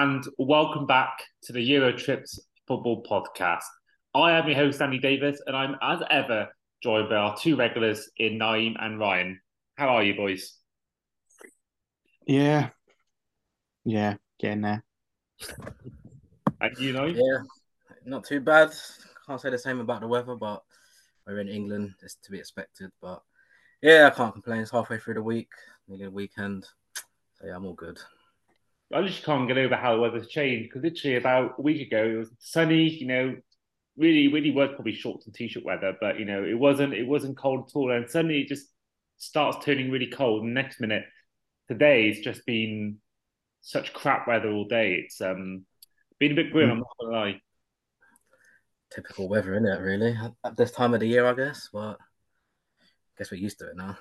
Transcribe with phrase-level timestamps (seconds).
[0.00, 3.64] Hello and welcome back to the Eurotrips Football Podcast.
[4.14, 6.48] I am your host, Andy Davies, and I'm as ever
[6.82, 9.38] joined by our two regulars in Nayim and Ryan.
[9.74, 10.56] How are you, boys?
[12.26, 12.70] Yeah.
[13.84, 14.82] Yeah, getting there.
[16.62, 17.04] And you know?
[17.04, 17.42] Yeah,
[18.06, 18.70] not too bad.
[19.26, 20.62] Can't say the same about the weather, but
[21.26, 21.92] we're in England.
[22.02, 22.90] It's to be expected.
[23.02, 23.20] But
[23.82, 24.62] yeah, I can't complain.
[24.62, 25.50] It's halfway through the week,
[25.88, 26.64] nearly a weekend.
[27.34, 27.98] So yeah, I'm all good.
[28.92, 32.04] I just can't get over how the weather's changed because literally about a week ago
[32.04, 33.36] it was sunny, you know,
[33.96, 37.36] really, really was probably shorts and t-shirt weather, but you know, it wasn't it wasn't
[37.38, 37.92] cold at all.
[37.92, 38.66] And suddenly it just
[39.18, 40.42] starts turning really cold.
[40.42, 41.04] And next minute,
[41.68, 42.98] today it's just been
[43.62, 44.94] such crap weather all day.
[45.04, 45.64] It's um
[46.18, 47.40] been a bit grim, I'm not gonna lie.
[48.92, 49.80] Typical weather, isn't it?
[49.80, 51.68] Really, at this time of the year, I guess.
[51.72, 51.96] But
[52.80, 53.96] I guess we're used to it now.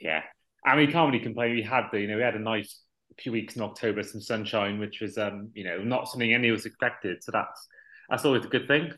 [0.00, 0.22] Yeah,
[0.64, 1.54] I mean, can't really complain.
[1.54, 2.80] We had the, you know, we had a nice
[3.18, 6.58] few weeks in October, some sunshine, which was, um, you know, not something any of
[6.58, 7.22] us expected.
[7.22, 7.68] So that's
[8.08, 8.92] that's always a good thing.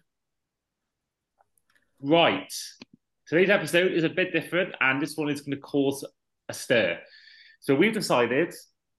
[2.01, 2.53] Right,
[3.29, 6.05] today's episode is a bit different, and this one is going to cause
[6.49, 6.99] a stir.
[7.61, 8.53] So we've decided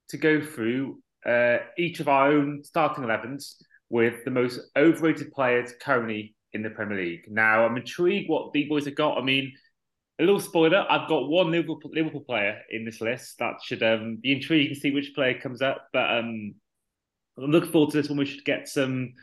[0.10, 3.56] to go through uh, each of our own starting 11s
[3.90, 7.26] with the most overrated players currently in the Premier League.
[7.28, 9.18] Now, I'm intrigued what the boys have got.
[9.18, 9.54] I mean,
[10.20, 13.38] a little spoiler: I've got one Liverpool, Liverpool player in this list.
[13.40, 15.88] That should um, be intriguing to see which player comes up.
[15.92, 16.56] But um,
[17.38, 18.18] I'm looking forward to this one.
[18.18, 19.14] We should get some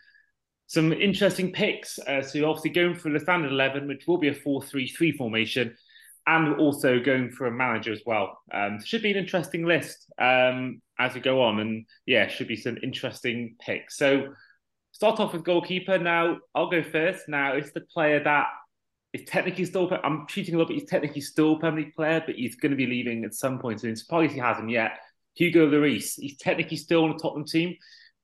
[0.67, 1.99] some interesting picks.
[1.99, 5.75] Uh, so obviously going for the standard eleven, which will be a four-three-three formation,
[6.27, 8.39] and also going for a manager as well.
[8.53, 12.57] Um, should be an interesting list um, as we go on, and yeah, should be
[12.57, 13.97] some interesting picks.
[13.97, 14.35] So
[14.93, 15.99] start off with goalkeeper.
[15.99, 17.29] Now I'll go first.
[17.29, 18.47] Now it's the player that
[19.13, 19.91] is technically still.
[20.03, 20.81] I'm cheating a little bit.
[20.81, 23.59] He's technically still a Premier League player, but he's going to be leaving at some
[23.59, 23.97] point soon.
[23.97, 24.99] Surprised he hasn't yet.
[25.35, 26.15] Hugo Lloris.
[26.19, 27.77] He's technically still on the Tottenham team,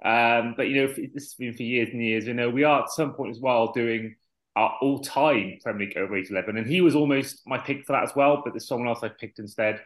[0.05, 2.27] um, but you know this has been for years and years.
[2.27, 4.17] You know we are at some point as well doing
[4.57, 8.15] our all-time Premier League overrated eleven, and he was almost my pick for that as
[8.17, 8.43] well.
[8.43, 9.81] But there's someone else I've picked instead.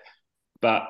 [0.61, 0.85] But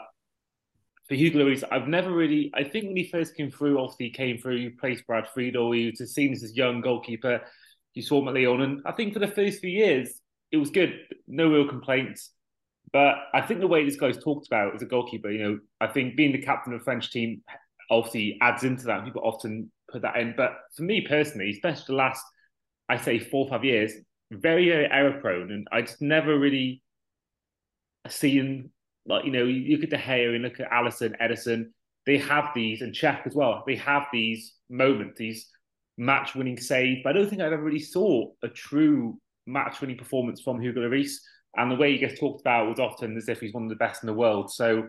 [1.08, 2.50] for Hugo Lloris, I've never really.
[2.54, 5.72] I think when he first came through, obviously he came through, he placed Brad Friedel.
[5.72, 7.40] He was seen as this young goalkeeper.
[7.94, 10.20] You saw Lyon, and I think for the first few years
[10.50, 10.94] it was good.
[11.26, 12.30] No real complaints.
[12.92, 15.86] But I think the way this guy's talked about as a goalkeeper, you know, I
[15.86, 17.42] think being the captain of the French team
[17.90, 19.04] obviously adds into that.
[19.04, 20.34] People often put that in.
[20.36, 22.22] But for me personally, especially the last,
[22.88, 23.92] I say, four or five years,
[24.30, 25.50] very, very error prone.
[25.52, 26.82] And I just never really
[28.08, 28.70] seen,
[29.06, 31.66] like, you know, you look at De Gea and look at Alisson, Ederson,
[32.04, 35.48] they have these, and Cech as well, they have these moments, these
[35.98, 39.98] match winning save, But I don't think I've ever really saw a true match winning
[39.98, 41.12] performance from Hugo Lloris.
[41.56, 43.76] And the way he gets talked about was often as if he's one of the
[43.76, 44.50] best in the world.
[44.50, 44.88] So,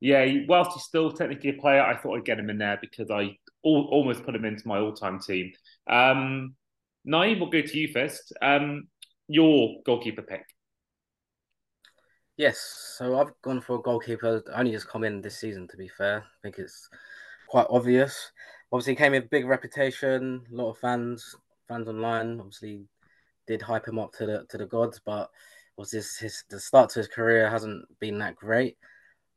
[0.00, 3.10] yeah, whilst he's still technically a player, I thought I'd get him in there because
[3.10, 5.52] I al- almost put him into my all time team.
[5.88, 6.56] Um,
[7.06, 8.32] Nayim, we'll go to you first.
[8.42, 8.88] Um,
[9.28, 10.44] your goalkeeper pick.
[12.36, 14.42] Yes, so I've gone for a goalkeeper.
[14.52, 16.24] I Only just come in this season, to be fair.
[16.24, 16.88] I think it's
[17.48, 18.32] quite obvious.
[18.72, 21.34] Obviously, came with big reputation, a lot of fans,
[21.68, 22.38] fans online.
[22.38, 22.86] Obviously,
[23.46, 25.30] did hype him up to the to the gods, but
[25.76, 28.76] was this his the start to his career hasn't been that great.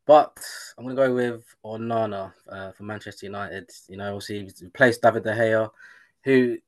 [0.06, 0.38] But
[0.76, 3.70] I'm gonna go with Onana uh, for Manchester United.
[3.88, 5.70] You know, obviously he replaced David De Gea,
[6.24, 6.58] who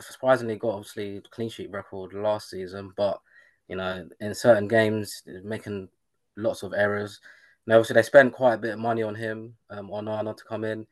[0.00, 3.20] surprisingly got obviously clean sheet record last season, but
[3.68, 5.88] you know, in certain games making
[6.36, 7.20] lots of errors.
[7.66, 10.64] Now, obviously they spent quite a bit of money on him, um, Onana to come
[10.64, 10.86] in,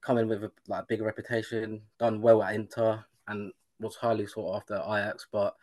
[0.00, 4.56] come in with a like big reputation, done well at Inter, and was highly sought
[4.56, 5.26] after Ajax.
[5.30, 5.54] But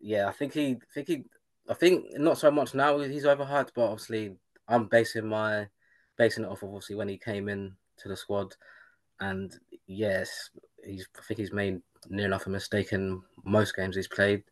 [0.00, 1.24] yeah, I think he, think he,
[1.68, 2.98] I think not so much now.
[2.98, 4.36] He's overhyped, but obviously
[4.68, 5.68] I'm basing my
[6.18, 8.54] basing it off of obviously when he came in to the squad,
[9.20, 9.56] and
[9.86, 10.50] yes,
[10.84, 14.42] he's I think he's made near enough a mistake in most games he's played.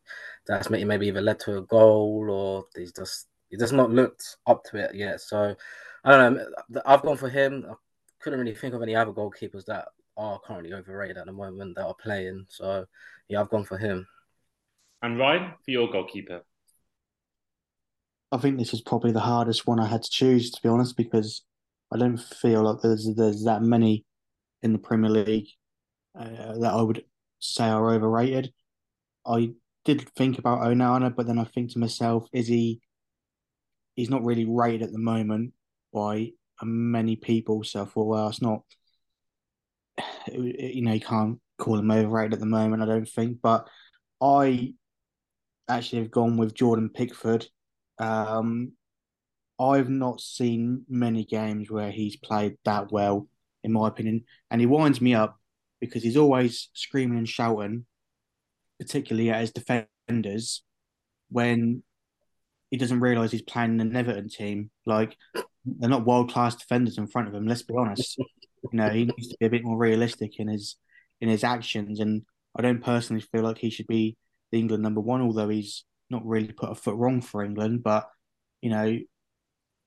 [0.47, 4.65] That's maybe either led to a goal or he's just he does not looked up
[4.65, 5.21] to it yet.
[5.21, 5.55] So
[6.05, 6.83] I don't know.
[6.87, 7.67] I've gone for him.
[8.21, 11.77] I couldn't really think of any other goalkeepers that are currently overrated at the moment
[11.77, 12.45] that are playing.
[12.49, 12.85] So
[13.29, 14.07] yeah, I've gone for him.
[15.03, 16.43] And Ryan, for your goalkeeper.
[18.31, 20.97] I think this is probably the hardest one I had to choose, to be honest,
[20.97, 21.43] because
[21.93, 24.05] I don't feel like there's there's that many
[24.63, 25.49] in the Premier League
[26.19, 27.05] uh, that I would
[27.39, 28.53] say are overrated.
[29.27, 29.53] I
[29.85, 32.81] did think about Onana, but then I think to myself, is he?
[33.97, 35.55] He's not really rated at the moment
[35.93, 36.33] by
[36.65, 38.63] many people, so I thought, well, it's not.
[40.33, 42.83] You know, you can't call him overrated at the moment.
[42.83, 43.67] I don't think, but
[44.21, 44.75] I
[45.69, 47.47] actually have gone with Jordan Pickford.
[47.99, 48.73] Um,
[49.59, 53.29] I've not seen many games where he's played that well
[53.63, 54.25] in my opinion.
[54.51, 55.39] And he winds me up
[55.81, 57.87] because he's always screaming and shouting,
[58.79, 60.63] particularly at his defenders,
[61.31, 61.83] when
[62.71, 64.71] he doesn't realise he's playing an Everton team.
[64.87, 65.17] Like
[65.79, 67.47] they're not world class defenders in front of him.
[67.47, 68.17] Let's be honest.
[68.19, 70.77] you know, he needs to be a bit more realistic in his
[71.21, 72.01] in his actions.
[72.01, 72.23] And
[72.57, 74.17] I don't personally feel like he should be
[74.53, 77.83] the England number one, although he's not really put a foot wrong for England.
[77.83, 78.09] But
[78.63, 78.99] you know,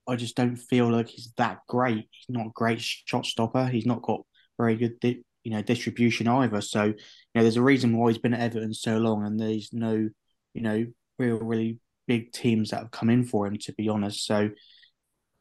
[0.07, 2.07] I just don't feel like he's that great.
[2.11, 3.65] He's not a great shot stopper.
[3.67, 4.21] He's not got
[4.57, 6.61] very good, di- you know, distribution either.
[6.61, 6.95] So, you
[7.35, 10.09] know, there's a reason why he's been at Everton so long, and there's no,
[10.53, 10.85] you know,
[11.19, 13.57] real really big teams that have come in for him.
[13.57, 14.49] To be honest, so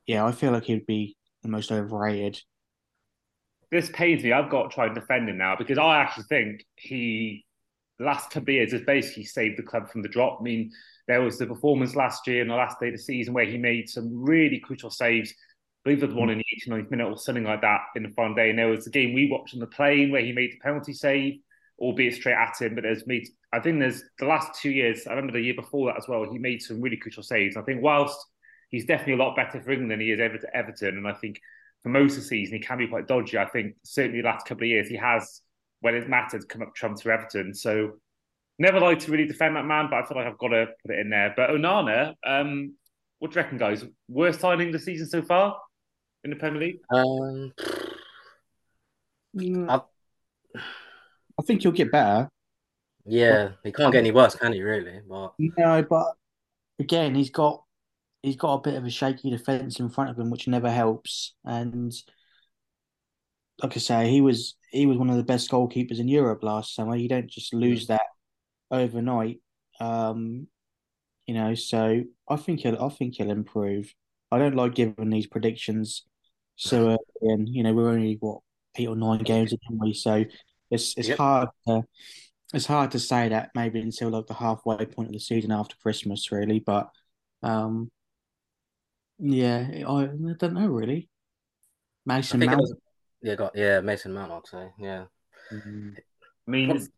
[0.06, 2.40] yeah, I feel like he'd be the most overrated.
[3.70, 4.32] This pains me.
[4.32, 7.46] I've got to try and defend him now because I actually think he,
[7.98, 10.38] last couple of years, has basically saved the club from the drop.
[10.40, 10.70] I mean,
[11.08, 13.58] there was the performance last year in the last day of the season where he
[13.58, 15.30] made some really crucial saves.
[15.30, 18.34] I believe was one in the 89th minute or something like that in the final
[18.34, 18.50] day.
[18.50, 20.92] And there was the game we watched on the plane where he made the penalty
[20.92, 21.40] save,
[21.78, 22.74] albeit straight at him.
[22.74, 25.88] But there's made, I think there's the last two years, I remember the year before
[25.88, 27.56] that as well, he made some really crucial saves.
[27.56, 28.18] I think whilst
[28.72, 31.12] he's definitely a lot better for England than he is ever to Everton, and I
[31.12, 31.40] think
[31.84, 33.38] for most of the season he can be quite dodgy.
[33.38, 35.42] I think certainly the last couple of years he has,
[35.80, 37.54] when it mattered, come up trumps for Everton.
[37.54, 37.92] So
[38.58, 40.94] never like to really defend that man, but I feel like I've got to put
[40.94, 41.32] it in there.
[41.36, 42.74] But Onana, um,
[43.18, 43.84] what do you reckon, guys?
[44.08, 45.58] Worst signing of the season so far
[46.24, 46.80] in the Premier League?
[46.90, 47.52] Um,
[49.68, 49.80] I,
[50.56, 52.28] I think he'll get better.
[53.04, 54.62] Yeah, he can't get any worse, can he?
[54.62, 55.00] Really?
[55.08, 56.12] But no, but
[56.78, 57.64] again, he's got
[58.22, 61.34] he's got a bit of a shaky defense in front of him, which never helps.
[61.44, 61.92] And
[63.62, 66.74] like I say, he was he was one of the best goalkeepers in Europe last
[66.74, 66.96] summer.
[66.96, 68.02] You don't just lose that
[68.70, 69.40] overnight.
[69.80, 70.46] Um,
[71.26, 73.92] you know, so I think he'll I think he'll improve.
[74.30, 76.04] I don't like giving these predictions
[76.56, 76.86] so
[77.22, 78.40] early, and you know we're only what
[78.76, 80.24] eight or nine games in, so
[80.70, 81.18] it's it's yep.
[81.18, 81.82] hard to
[82.54, 85.74] it's hard to say that maybe until like the halfway point of the season after
[85.82, 86.60] Christmas, really.
[86.60, 86.90] But
[87.42, 87.90] um,
[89.22, 91.08] yeah, I, I don't know really.
[92.04, 92.68] Mason Mount.
[93.22, 94.32] Yeah, got yeah, Mason Mount.
[94.32, 95.04] I'd say yeah.
[95.52, 95.90] Mm-hmm.
[96.48, 96.88] I mean,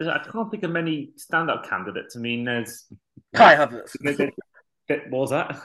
[0.00, 2.16] I can't think of many standout candidates.
[2.16, 2.86] I mean, there's
[3.34, 3.96] Kai Havertz.
[4.88, 5.56] what was that?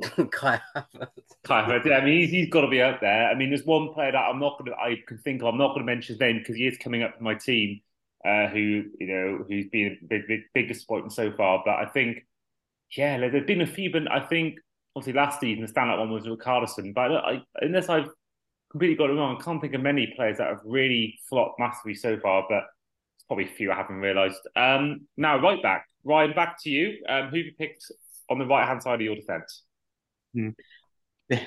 [0.32, 1.08] Kai Havertz.
[1.44, 1.84] Kai Havertz.
[1.84, 3.28] Yeah, I mean, he's, he's got to be out there.
[3.28, 5.46] I mean, there's one player that I'm not going to, I can think of.
[5.46, 7.80] I'm not going to mention his name because he is coming up for my team,
[8.26, 11.62] uh, who you know, who's been a big, big, big disappointment so far.
[11.64, 12.26] But I think,
[12.96, 13.92] yeah, there's been a few.
[13.92, 14.58] But I think
[14.96, 16.94] obviously last season the standout one was Richarlison.
[16.94, 18.08] But I, unless I've
[18.70, 21.94] completely got it wrong, I can't think of many players that have really flopped massively
[21.94, 22.44] so far.
[22.48, 22.64] But
[23.26, 24.40] probably a few I haven't realised.
[24.56, 27.02] Um, now, right back, Ryan, back to you.
[27.08, 27.84] Um, who have you picked
[28.28, 29.62] on the right hand side of your defence?
[30.34, 30.50] Hmm.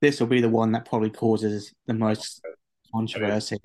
[0.00, 2.40] This will be the one that probably causes the most
[2.94, 3.58] controversy.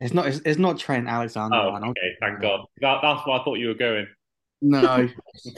[0.00, 0.26] It's not.
[0.28, 1.56] It's, it's not Trent Alexander.
[1.56, 2.16] Oh, okay.
[2.20, 2.60] Thank God.
[2.80, 4.06] That, that's where I thought you were going.
[4.60, 5.08] No,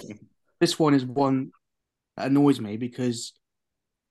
[0.61, 1.53] this one is one
[2.17, 3.33] that annoys me because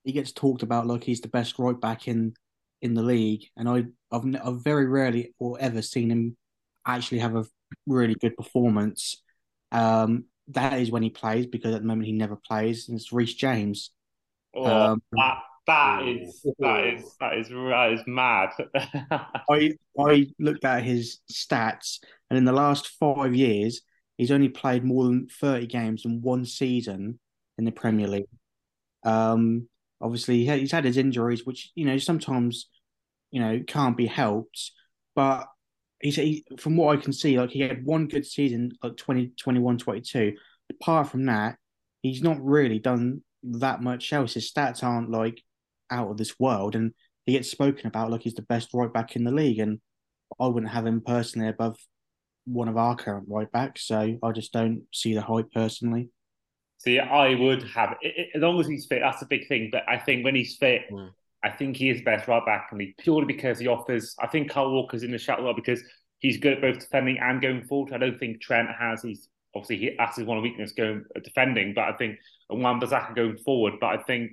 [0.04, 2.34] he gets talked about like he's the best right back in
[2.82, 6.38] in the league, and I I've, I've very rarely or ever seen him
[6.86, 7.46] actually have a
[7.88, 9.22] really good performance,
[9.72, 12.90] um, that is when he plays because at the moment he never plays.
[12.90, 13.92] And it's Reece James.
[14.54, 18.50] Oh, um, that that is that is that is that is mad.
[19.50, 23.82] I I looked at his stats, and in the last five years,
[24.18, 27.20] he's only played more than thirty games in one season
[27.58, 28.28] in the Premier League.
[29.04, 29.68] Um,
[30.02, 32.70] obviously, he's had his injuries, which you know sometimes
[33.32, 34.72] you know can't be helped,
[35.16, 35.48] but
[36.00, 39.78] he's he, from what I can see, like he had one good season, like 2021,
[39.78, 40.36] 22.
[40.70, 41.58] Apart from that,
[42.02, 44.36] he's not really done that much else.
[44.36, 45.42] His stats aren't like
[45.90, 46.94] out of this world, and
[47.26, 49.60] he gets spoken about like he's the best right back in the league.
[49.60, 49.80] And
[50.40, 51.78] I wouldn't have him personally above
[52.46, 56.10] one of our current right backs, so I just don't see the hype personally.
[56.84, 59.00] See, I would have it as long as he's fit.
[59.02, 59.70] That's a big thing.
[59.72, 61.12] But I think when he's fit, mm.
[61.42, 64.16] I think he is best right back and me purely because he offers.
[64.20, 65.82] I think Kyle Walker's in the shot well because
[66.20, 67.94] he's good at both defending and going forward.
[67.94, 69.02] I don't think Trent has.
[69.02, 72.18] He's obviously he, that's his one weakness going uh, defending, but I think
[72.50, 73.76] Wan-Bissaka going forward.
[73.80, 74.32] But I think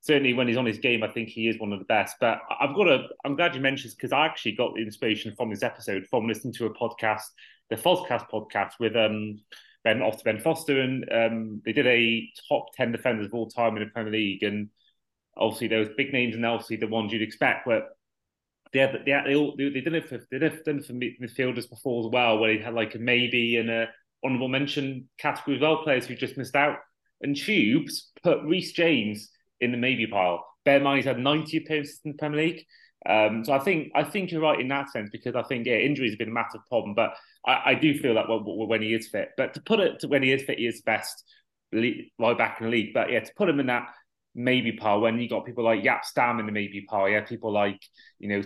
[0.00, 2.16] certainly when he's on his game, I think he is one of the best.
[2.18, 3.06] But I've got a.
[3.24, 6.26] I'm glad you mentioned this because I actually got the inspiration from this episode from
[6.26, 7.22] listening to a podcast,
[7.70, 9.38] the Fozcast podcast with um
[9.84, 13.48] Ben off to Ben Foster, and um, they did a top ten defenders of all
[13.48, 14.70] time in the Premier League, and
[15.36, 17.66] obviously there was big names and obviously the ones you'd expect.
[17.66, 17.88] But
[18.72, 22.06] they they they, all, they, they did it for they did it for midfielders before
[22.06, 23.88] as well, where they had like a maybe and a
[24.24, 26.78] honourable mention category as well, players who just missed out.
[27.20, 30.44] And Tubes put Reece James in the maybe pile.
[30.64, 32.66] Bear in mind he's had 90 appearances in the Premier League.
[33.08, 35.74] Um, so I think I think you're right in that sense because I think yeah,
[35.74, 37.14] injuries have been a massive problem, but
[37.46, 39.30] I, I do feel that when, when, he is fit.
[39.36, 41.24] But to put it to when he is fit, he is best
[41.72, 42.94] right back in the league.
[42.94, 43.88] But yeah, to put him in that
[44.34, 47.52] maybe pile when you got people like Jaap Stam in the maybe pile, yeah, people
[47.52, 47.80] like
[48.18, 48.42] you know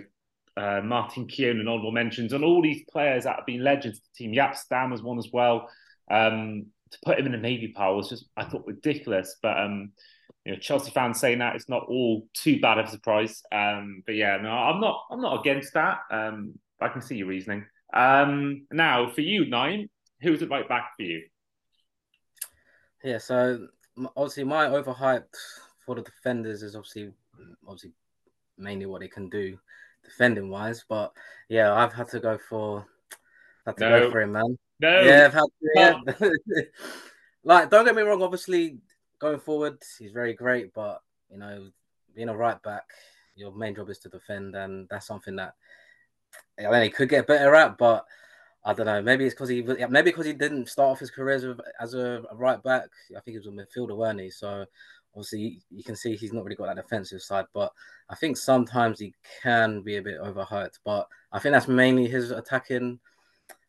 [0.56, 4.04] uh, Martin Keown and honorable mentions, and all these players that have been legends to
[4.04, 4.34] the team.
[4.34, 5.68] Jaap Stam was one as well.
[6.10, 9.36] Um, to put him in the maybe pile was just I thought ridiculous.
[9.40, 9.92] But um,
[10.48, 13.42] you know, Chelsea fans saying that it's not all too bad of a surprise.
[13.52, 15.98] Um, but yeah, no, I'm not I'm not against that.
[16.10, 17.66] Um, I can see your reasoning.
[17.92, 19.90] Um, now for you, Nayim,
[20.22, 21.22] who's it right back for you?
[23.04, 23.68] Yeah, so
[24.16, 25.36] obviously my overhyped
[25.84, 27.10] for the defenders is obviously
[27.66, 27.92] obviously
[28.56, 29.58] mainly what they can do
[30.02, 30.82] defending wise.
[30.88, 31.12] But
[31.50, 32.86] yeah, I've had to go for
[33.66, 34.00] had to no.
[34.00, 34.58] go for him, man.
[34.80, 36.28] No, yeah, I've had to, yeah.
[37.44, 38.22] like, don't get me wrong.
[38.22, 38.78] Obviously,
[39.18, 41.68] going forward, he's very great, but you know,
[42.14, 42.84] being a right back,
[43.36, 45.54] your main job is to defend, and that's something that
[46.58, 47.78] I mean, he could get better at.
[47.78, 48.04] But
[48.64, 49.02] I don't know.
[49.02, 51.94] Maybe it's because he maybe because he didn't start off his career as a, as
[51.94, 52.88] a right back.
[53.16, 54.30] I think he was a midfielder, weren't he?
[54.30, 54.66] So
[55.14, 57.46] obviously you can see he's not really got that defensive side.
[57.54, 57.72] But
[58.10, 60.78] I think sometimes he can be a bit overhyped.
[60.84, 62.98] But I think that's mainly his attacking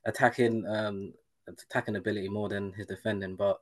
[0.06, 1.13] attacking um
[1.48, 3.36] attacking ability more than his defending.
[3.36, 3.60] But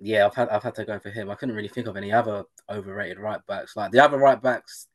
[0.00, 1.30] yeah, I've had I've had to go for him.
[1.30, 3.76] I couldn't really think of any other overrated right backs.
[3.76, 4.86] Like the other right backs,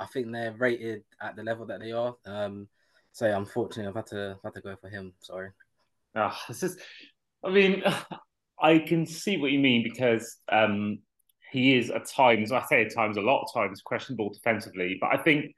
[0.00, 2.16] I think they're rated at the level that they are.
[2.24, 2.68] Um,
[3.12, 5.12] so unfortunately, I've had to I've had to go for him.
[5.20, 5.50] Sorry.
[6.14, 6.78] Oh, this is.
[7.44, 7.82] I mean,
[8.60, 11.00] I can see what you mean because um,
[11.52, 12.52] he is at times.
[12.52, 14.96] I say at times, a lot of times, questionable defensively.
[15.00, 15.54] But I think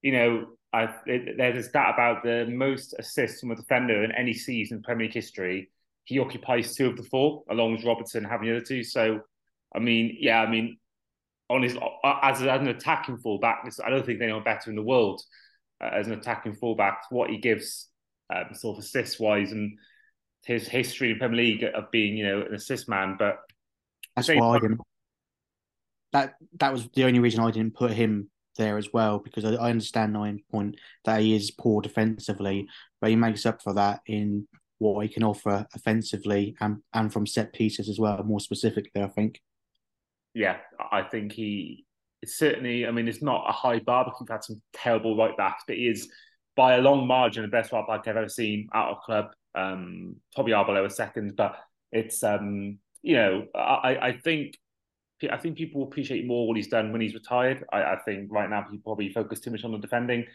[0.00, 4.78] you know I, there's stat about the most assists from a defender in any season
[4.78, 5.70] in Premier League history.
[6.08, 8.82] He occupies two of the four, along with Robertson having the other two.
[8.82, 9.20] So,
[9.76, 10.78] I mean, yeah, I mean,
[11.50, 15.20] on his as, an attacking fullback, I don't think anyone better in the world
[15.84, 17.02] uh, as an attacking fullback.
[17.10, 17.88] What he gives,
[18.34, 19.76] um, sort of assist wise, and
[20.46, 23.16] his history in Premier League of being, you know, an assist man.
[23.18, 23.40] But
[24.16, 24.80] that's why I didn't.
[26.14, 29.56] That that was the only reason I didn't put him there as well because I,
[29.56, 32.66] I understand Nayim point that he is poor defensively,
[32.98, 34.48] but he makes up for that in
[34.78, 38.22] what he can offer offensively and and from set pieces as well.
[38.22, 39.40] More specifically, I think.
[40.34, 40.58] Yeah,
[40.92, 41.84] I think he
[42.24, 42.86] certainly.
[42.86, 45.76] I mean, it's not a high bar because we've had some terrible right backs, but
[45.76, 46.08] he is
[46.56, 49.26] by a long margin the best right back I've ever seen out of club.
[49.54, 51.56] Um, probably Arbeloa a second, but
[51.92, 54.54] it's um, you know, I I think
[55.30, 57.64] I think people appreciate more what he's done when he's retired.
[57.72, 60.26] I, I think right now people probably focus too much on the defending.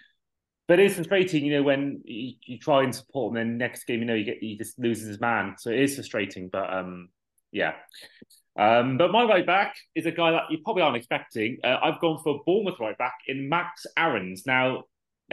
[0.68, 3.84] But it is frustrating, you know, when you, you, try and support him, then next
[3.86, 5.56] game, you know, you get he just loses his man.
[5.58, 6.50] So it is frustrating.
[6.50, 7.10] But um,
[7.52, 7.74] yeah.
[8.58, 11.58] Um, but my right back is a guy that you probably aren't expecting.
[11.64, 14.44] Uh, I've gone for Bournemouth right back in Max Aarons.
[14.46, 14.84] Now,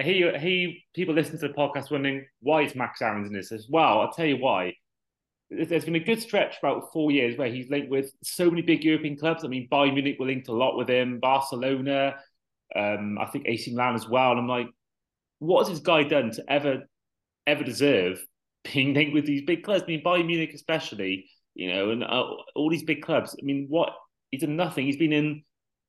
[0.00, 3.68] he he people listen to the podcast wondering why is Max Aarons in this as
[3.68, 4.00] well.
[4.00, 4.74] I'll tell you why
[5.50, 8.84] there's been a good stretch about four years where he's linked with so many big
[8.84, 9.44] European clubs.
[9.44, 12.14] I mean, Bayern Munich were linked a lot with him, Barcelona,
[12.76, 14.30] um, I think AC Milan as well.
[14.30, 14.68] And I'm like,
[15.40, 16.88] what has this guy done to ever,
[17.46, 18.24] ever deserve
[18.72, 19.82] being linked with these big clubs?
[19.82, 23.34] I mean, Bayern Munich especially, you know, and uh, all these big clubs.
[23.40, 23.90] I mean, what
[24.30, 24.86] he's done nothing.
[24.86, 25.42] He's been in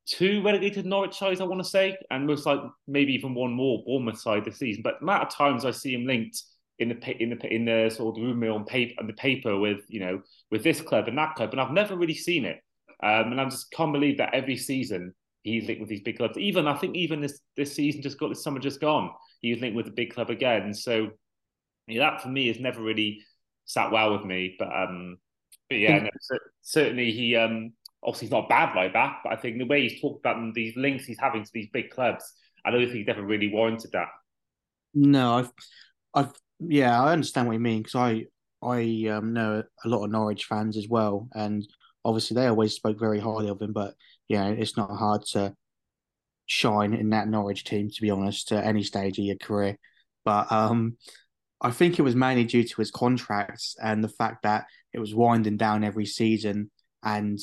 [0.08, 3.84] two relegated Norwich sides, I want to say, and most like maybe even one more
[3.86, 4.82] Bournemouth side this season.
[4.84, 6.42] But the amount of times I see him linked
[6.80, 9.82] in the in the in the sort of rumor on paper on the paper with
[9.88, 12.60] you know with this club and that club, and I've never really seen it.
[13.04, 16.38] Um, and I just can't believe that every season he's linked with these big clubs.
[16.38, 19.62] Even I think even this this season just got this summer just gone, he was
[19.62, 20.74] linked with a big club again.
[20.74, 21.12] So
[21.88, 23.22] yeah, that for me has never really
[23.66, 24.56] sat well with me.
[24.58, 25.18] But um,
[25.70, 26.10] but yeah, no,
[26.62, 30.02] certainly he um obviously he's not bad right back, but I think the way he's
[30.02, 32.34] talked about them, these links he's having to these big clubs,
[32.66, 34.10] I don't think he's ever really warranted that.
[34.94, 35.52] No, I've
[36.14, 38.26] I've yeah, I understand what you mean because I
[38.62, 41.68] I um, know a lot of Norwich fans as well, and
[42.06, 43.74] obviously they always spoke very highly of him.
[43.74, 43.96] But
[44.28, 45.56] yeah, it's not hard to
[46.52, 49.78] shine in that Norwich team, to be honest, at any stage of your career.
[50.26, 50.98] But um,
[51.62, 55.16] I think it was mainly due to his contracts and the fact that it was
[55.16, 56.70] winding down every season.
[57.04, 57.40] And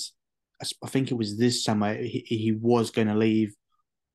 [0.61, 3.55] I think it was this summer he, he was going to leave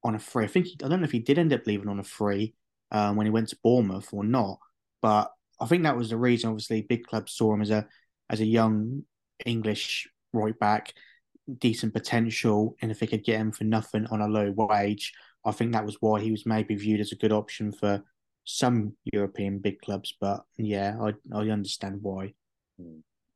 [0.03, 0.45] on a free.
[0.45, 2.53] I think he, I don't know if he did end up leaving on a free
[2.91, 4.59] um, when he went to Bournemouth or not.
[5.01, 6.51] But I think that was the reason.
[6.51, 7.87] Obviously, big clubs saw him as a
[8.29, 9.05] as a young
[9.43, 10.93] English right back,
[11.59, 15.13] decent potential, and if they could get him for nothing on a low wage,
[15.45, 18.03] I think that was why he was maybe viewed as a good option for
[18.45, 20.15] some European big clubs.
[20.19, 22.33] But yeah, I I understand why.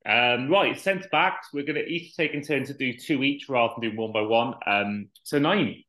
[0.06, 1.50] Um, right, centre backs.
[1.54, 4.14] We're going to each take in turn to do two each rather than do one
[4.14, 4.54] by one.
[4.66, 5.84] Um, so Nayim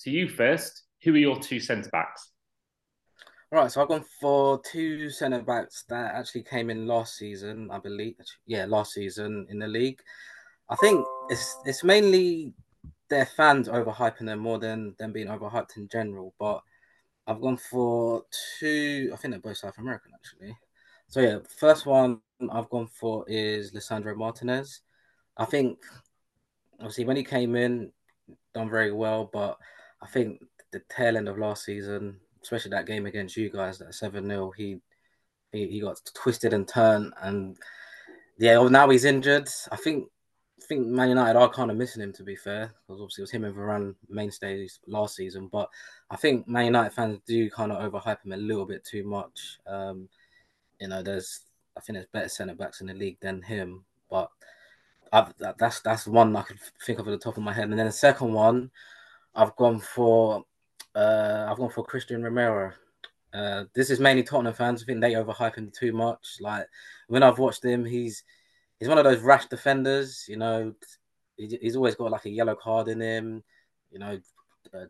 [0.00, 0.82] to you first.
[1.02, 2.30] who are your two centre backs?
[3.50, 7.78] Right, so I've gone for two centre backs that actually came in last season, I
[7.78, 8.16] believe.
[8.46, 10.00] Yeah, last season in the league.
[10.68, 12.54] I think it's it's mainly
[13.08, 16.34] their fans overhyping them more than them being overhyped in general.
[16.38, 16.62] But
[17.26, 18.24] I've gone for
[18.58, 19.10] two.
[19.12, 20.56] I think they're both South American actually.
[21.08, 24.80] So yeah, first one I've gone for is Lisandro Martinez.
[25.36, 25.78] I think
[26.78, 27.92] obviously when he came in,
[28.54, 29.58] done very well, but
[30.02, 30.40] I think
[30.72, 34.52] the tail end of last season, especially that game against you guys, that seven 0
[34.56, 34.78] he,
[35.52, 37.56] he got twisted and turned, and
[38.38, 39.48] yeah, now he's injured.
[39.70, 40.08] I think
[40.66, 43.30] think Man United are kind of missing him to be fair, because obviously it was
[43.30, 45.48] him and Varane mainstays last season.
[45.48, 45.68] But
[46.10, 49.58] I think Man United fans do kind of overhype him a little bit too much.
[49.66, 50.08] Um,
[50.80, 51.40] you know, there's
[51.76, 54.30] I think there's better centre backs in the league than him, but
[55.12, 57.68] I've, that, that's that's one I could think of at the top of my head.
[57.68, 58.70] And then the second one,
[59.34, 60.44] I've gone for
[60.94, 62.72] uh, I've gone for Cristian Romero.
[63.32, 64.82] Uh, this is mainly Tottenham fans.
[64.82, 66.38] I think they overhype him too much.
[66.40, 66.68] Like
[67.08, 68.22] when I've watched him, he's
[68.78, 70.26] he's one of those rash defenders.
[70.28, 70.74] You know,
[71.36, 73.42] he, he's always got like a yellow card in him.
[73.90, 74.20] You know,
[74.74, 74.84] uh,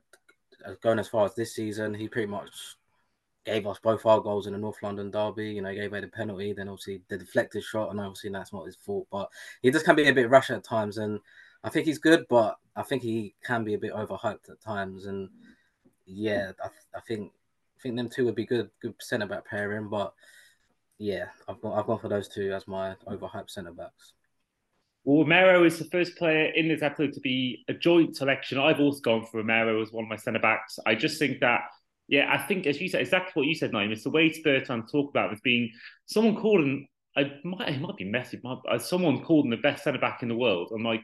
[0.82, 2.76] going as far as this season, he pretty much
[3.44, 5.52] gave us both our goals in the North London derby.
[5.52, 8.66] You know, gave away the penalty, then obviously the deflected shot, and obviously that's not
[8.66, 9.06] his fault.
[9.10, 9.28] But
[9.62, 11.20] he just can be a bit rash at times, and
[11.62, 15.06] I think he's good, but I think he can be a bit overhyped at times.
[15.06, 15.28] And
[16.06, 17.32] yeah, I, I think
[17.78, 19.88] I think them two would be good, good centre back pairing.
[19.88, 20.14] But
[20.98, 24.12] yeah, I've gone I've gone for those two as my overhyped centre backs.
[25.04, 28.58] Well, Romero is the first player in this episode to be a joint selection.
[28.58, 30.78] I've also gone for Romero as one of my centre backs.
[30.86, 31.60] I just think that
[32.08, 33.90] yeah, I think as you said, exactly what you said, Nayim.
[33.90, 35.70] It's the way to talk about as being
[36.06, 36.88] someone called him.
[37.16, 38.40] I might, it might be messy.
[38.42, 40.72] Might, uh, someone called him the best centre back in the world.
[40.74, 41.02] I'm like,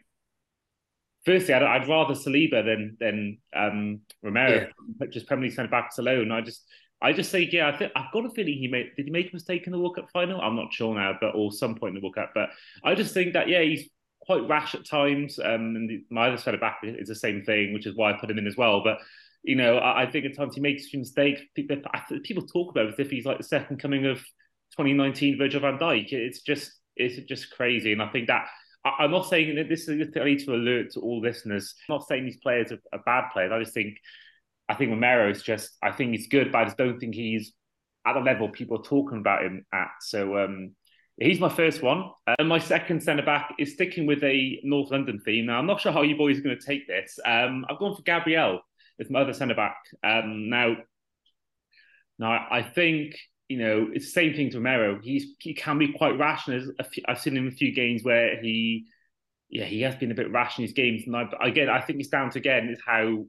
[1.24, 4.68] firstly, I'd, I'd rather Saliba than than um, Romero,
[5.00, 5.06] yeah.
[5.10, 6.32] just Premier League centre backs alone.
[6.32, 6.64] I just,
[7.02, 8.90] I just say, yeah, I think I've got a feeling he made.
[8.96, 10.40] Did he make a mistake in the World Cup final?
[10.40, 12.32] I'm not sure now, but or some point in the World Cup.
[12.34, 12.50] But
[12.84, 13.88] I just think that yeah, he's
[14.20, 15.38] quite rash at times.
[15.38, 18.18] Um, and the, my other centre back is the same thing, which is why I
[18.20, 18.82] put him in as well.
[18.84, 18.98] But
[19.42, 21.40] you know, I, I think at times he makes a few mistakes.
[21.54, 21.78] People,
[22.22, 24.18] people talk about it as if he's like the second coming of
[24.76, 26.12] 2019 Virgil van Dijk.
[26.12, 28.46] It's just it's just crazy, and I think that
[28.84, 31.74] I, am not saying that this is I need to alert to all listeners.
[31.88, 33.52] I'm not saying these players are, are bad players.
[33.52, 33.96] I just think
[34.70, 37.52] I think Romero is just I think he's good, but I just don't think he's
[38.06, 39.90] at the level people are talking about him at.
[40.00, 40.76] So um,
[41.18, 42.10] he's my first one.
[42.38, 45.46] And my second centre back is sticking with a North London theme.
[45.46, 47.18] Now I'm not sure how you boys are going to take this.
[47.24, 48.60] Um, I've gone for Gabriel
[49.00, 49.76] as my other centre back.
[50.04, 50.76] Um, now,
[52.20, 53.16] now I think
[53.48, 55.00] you know it's the same thing to Romero.
[55.02, 56.72] He's he can be quite rash, and
[57.08, 58.86] I've seen him in a few games where he,
[59.48, 61.02] yeah, he has been a bit rash in his games.
[61.06, 63.24] And I, again, I think it's down to again is how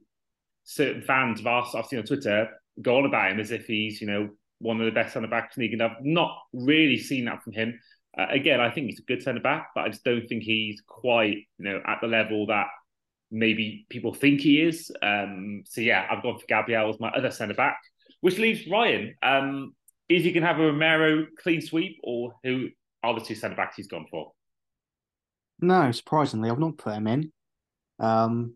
[0.72, 2.50] certain fans of us I've seen on Twitter
[2.82, 4.30] go on about him as if he's you know
[4.60, 7.44] one of the best centre backs in the league, and I've not really seen that
[7.44, 7.80] from him.
[8.18, 10.82] Uh, again, I think he's a good centre back, but I just don't think he's
[10.88, 12.68] quite you know at the level that
[13.32, 14.92] maybe people think he is.
[15.02, 17.80] Um, so yeah, I've gone for Gabriel as my other centre back,
[18.22, 19.16] which leaves Ryan.
[19.24, 19.76] Um,
[20.10, 22.70] is he going to have a Romero clean sweep, or who
[23.04, 24.32] are the two centre backs he's gone for?
[25.60, 27.32] No, surprisingly, I've not put him in.
[28.00, 28.56] Um,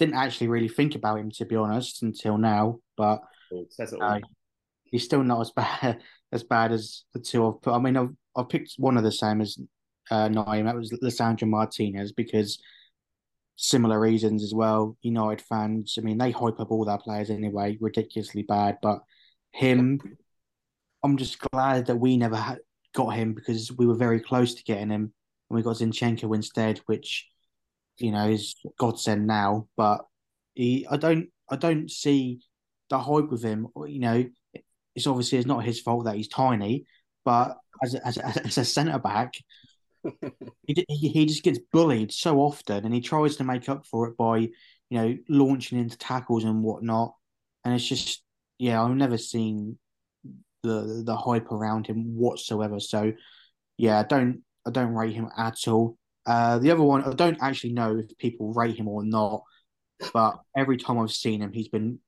[0.00, 3.20] didn't actually really think about him to be honest until now, but
[4.00, 4.18] uh,
[4.84, 6.00] he's still not as bad
[6.32, 7.74] as bad as the two I've put.
[7.74, 9.58] I mean, I've, I've picked one of the same as
[10.10, 10.64] uh, Nayim.
[10.64, 12.60] That was Lisandro Martinez because
[13.56, 14.96] similar reasons as well.
[15.02, 18.78] United fans, I mean, they hype up all their players anyway, ridiculously bad.
[18.80, 19.00] But
[19.52, 20.00] him,
[21.02, 22.58] I'm just glad that we never had,
[22.94, 25.12] got him because we were very close to getting him,
[25.50, 27.26] and we got Zinchenko instead, which
[28.00, 29.68] you know is godsend now.
[29.76, 30.04] But
[30.54, 32.40] he, I don't, I don't see
[32.90, 33.68] the hype with him.
[33.86, 34.24] You know,
[34.94, 36.86] it's obviously it's not his fault that he's tiny,
[37.24, 39.34] but as a, as a, as a centre back,
[40.66, 44.16] he, he just gets bullied so often, and he tries to make up for it
[44.16, 44.50] by you
[44.90, 47.14] know launching into tackles and whatnot.
[47.64, 48.22] And it's just
[48.58, 49.78] yeah, I've never seen
[50.62, 52.80] the the hype around him whatsoever.
[52.80, 53.12] So
[53.78, 55.96] yeah, I don't I don't rate him at all.
[56.30, 59.42] Uh, the other one, I don't actually know if people rate him or not,
[60.14, 61.98] but every time I've seen him, he's been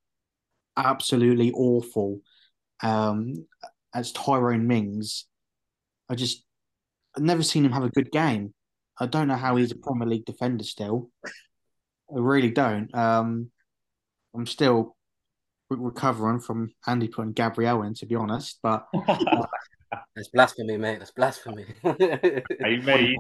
[0.77, 2.21] absolutely awful.
[2.85, 3.49] Um,
[3.93, 5.27] as Tyrone Mings,
[6.09, 6.45] I just
[7.17, 8.55] I've never seen him have a good game.
[9.01, 11.11] I don't know how he's a Premier League defender still.
[11.27, 11.31] I
[12.19, 12.95] really don't.
[12.95, 13.51] Um,
[14.37, 14.95] I'm still
[15.69, 18.61] recovering from Andy putting Gabriel in, to be honest.
[18.63, 19.47] But uh,
[20.15, 21.01] that's blasphemy, mate.
[21.01, 21.65] That's blasphemy.
[21.83, 23.19] hey, mate.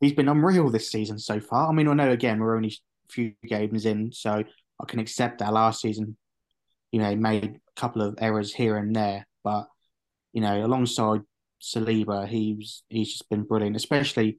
[0.00, 1.68] He's been unreal this season so far.
[1.68, 4.44] I mean, I know again we're only a few games in, so
[4.80, 6.16] I can accept that last season,
[6.92, 9.66] you know, he made a couple of errors here and there, but
[10.32, 11.22] you know, alongside
[11.60, 14.38] Saliba, he's he's just been brilliant, especially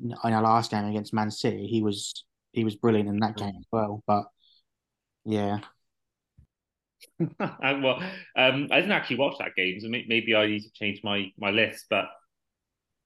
[0.00, 1.66] in our last game against Man City.
[1.66, 4.02] He was he was brilliant in that game as well.
[4.06, 4.24] But
[5.24, 5.60] yeah.
[7.40, 8.00] well,
[8.36, 11.50] um, I didn't actually watch that game, so maybe I need to change my my
[11.50, 11.86] list.
[11.90, 12.06] But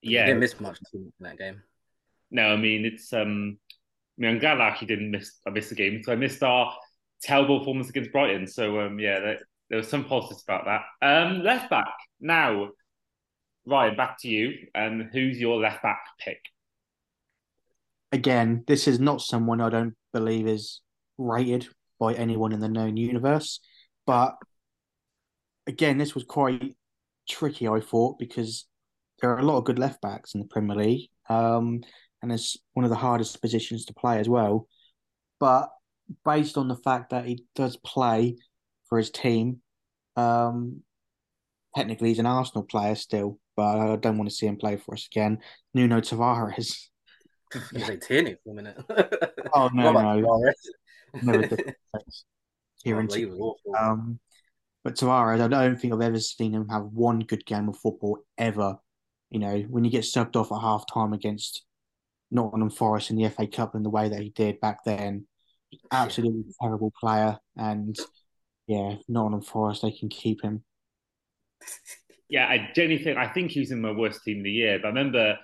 [0.01, 1.61] yeah, you didn't miss much in that game.
[2.31, 3.13] No, I mean it's.
[3.13, 3.57] um
[4.17, 5.39] I mean, I'm glad I actually didn't miss.
[5.45, 6.75] I missed the game, so I missed our
[7.21, 8.47] terrible performance against Brighton.
[8.47, 10.81] So um, yeah, there, there was some positives about that.
[11.05, 12.69] Um, left back now,
[13.65, 13.95] Ryan.
[13.95, 14.67] Back to you.
[14.73, 16.39] Um, who's your left back pick?
[18.11, 20.81] Again, this is not someone I don't believe is
[21.17, 21.67] rated
[21.99, 23.59] by anyone in the known universe,
[24.05, 24.35] but
[25.67, 26.75] again, this was quite
[27.29, 27.67] tricky.
[27.67, 28.65] I thought because
[29.19, 31.09] there are a lot of good left backs in the Premier League.
[31.29, 31.81] Um,
[32.27, 34.67] and it's one of the hardest positions to play as well.
[35.39, 35.69] But
[36.25, 38.35] based on the fact that he does play
[38.89, 39.61] for his team,
[40.17, 40.81] um,
[41.73, 44.93] technically he's an Arsenal player still, but I don't want to see him play for
[44.93, 45.39] us again.
[45.73, 46.87] Nuno Tavares.
[47.71, 48.77] You say Tierney for a minute.
[49.53, 50.51] oh no, no,
[51.23, 51.75] never did.
[53.39, 54.19] oh, um,
[54.83, 58.19] but Tavares, I don't think I've ever seen him have one good game of football
[58.37, 58.75] ever.
[59.29, 61.63] You know, when you get subbed off at half time against
[62.31, 65.27] Nottingham Forest in the FA Cup in the way that he did back then.
[65.91, 66.53] Absolutely yeah.
[66.61, 67.95] terrible player, and
[68.67, 70.63] yeah, Nottingham Forest they can keep him.
[72.29, 74.79] Yeah, I genuinely think I think he's in my worst team of the year.
[74.79, 75.37] But I remember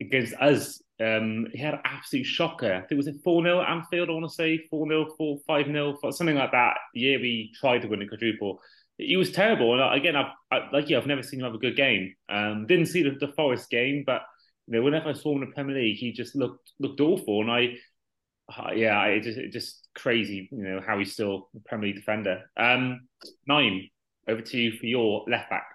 [0.00, 2.72] against us, um, he had an absolute shocker.
[2.72, 5.38] I think it was a 4 0 Anfield, I want to say 4 0, 4
[5.46, 6.74] 5 0, something like that.
[6.94, 8.60] The year we tried to win the quadruple.
[8.98, 9.74] He was terrible.
[9.74, 12.14] And again, I've, I, like you, I've never seen him have a good game.
[12.30, 14.22] Um, didn't see the, the Forest game, but
[14.66, 17.40] you know, whenever I saw him in the Premier League, he just looked looked awful,
[17.42, 17.76] and I,
[18.56, 21.96] uh, yeah, it just it just crazy, you know, how he's still a Premier League
[21.96, 22.50] defender.
[22.56, 23.06] Um,
[23.48, 23.90] Nayim,
[24.28, 25.66] over to you for your left back.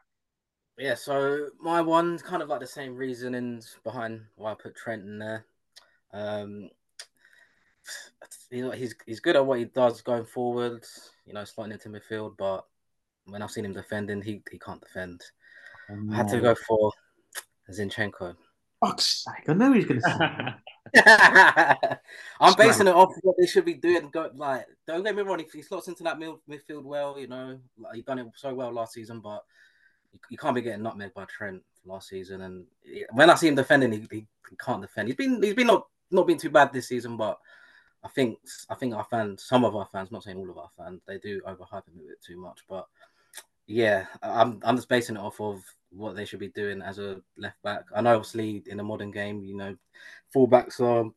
[0.78, 5.04] Yeah, so my one kind of like the same reasonings behind why I put Trent
[5.04, 5.46] in there.
[6.12, 6.70] Um,
[8.50, 10.84] he's he's good at what he does going forward.
[11.26, 12.66] You know, slotting into midfield, but
[13.26, 15.22] when I've seen him defending, he he can't defend.
[16.12, 16.92] I had to go for
[17.70, 18.36] Zinchenko
[18.84, 20.54] fuck's sake, I know he's going to say
[22.42, 24.10] I'm basing it off what they should be doing.
[24.10, 27.60] Go, like, don't get me wrong, if he slots into that midfield well, you know,
[27.78, 29.44] like, he done it so well last season, but
[30.12, 32.42] you, you can't be getting nutmegged by Trent last season.
[32.42, 32.66] And
[33.14, 35.08] when I see him defending, he, he, he, can't defend.
[35.08, 37.40] He's been he's been not not been too bad this season, but
[38.04, 38.40] I think
[38.70, 41.20] I think our fans, some of our fans, not saying all of our fans, they
[41.20, 42.62] do overhype him a bit too much.
[42.68, 42.88] But
[43.68, 47.22] yeah, I'm I'm just basing it off of what they should be doing as a
[47.38, 47.86] left back.
[47.96, 49.76] I know obviously in a modern game, you know,
[50.34, 51.10] fullbacks are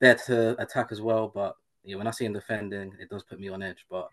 [0.00, 3.40] there to attack as well, but yeah, when I see him defending, it does put
[3.40, 3.84] me on edge.
[3.90, 4.08] But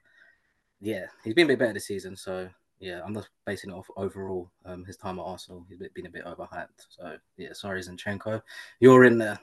[0.82, 2.50] yeah, he's been a bit better this season, so
[2.80, 4.52] yeah, I'm just basing it off overall.
[4.66, 6.68] Um, his time at Arsenal, he's been a bit overhyped.
[6.90, 8.42] So yeah, sorry, Zinchenko,
[8.80, 9.40] you're in there.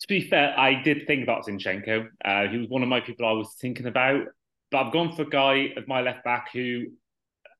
[0.00, 2.08] To be fair, I did think about Zinchenko.
[2.24, 4.26] Uh, he was one of my people I was thinking about,
[4.70, 6.86] but I've gone for a guy of my left back who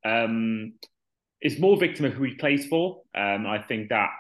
[0.05, 0.75] um,
[1.41, 3.03] is more victim of who he plays for.
[3.15, 4.11] Um, I think that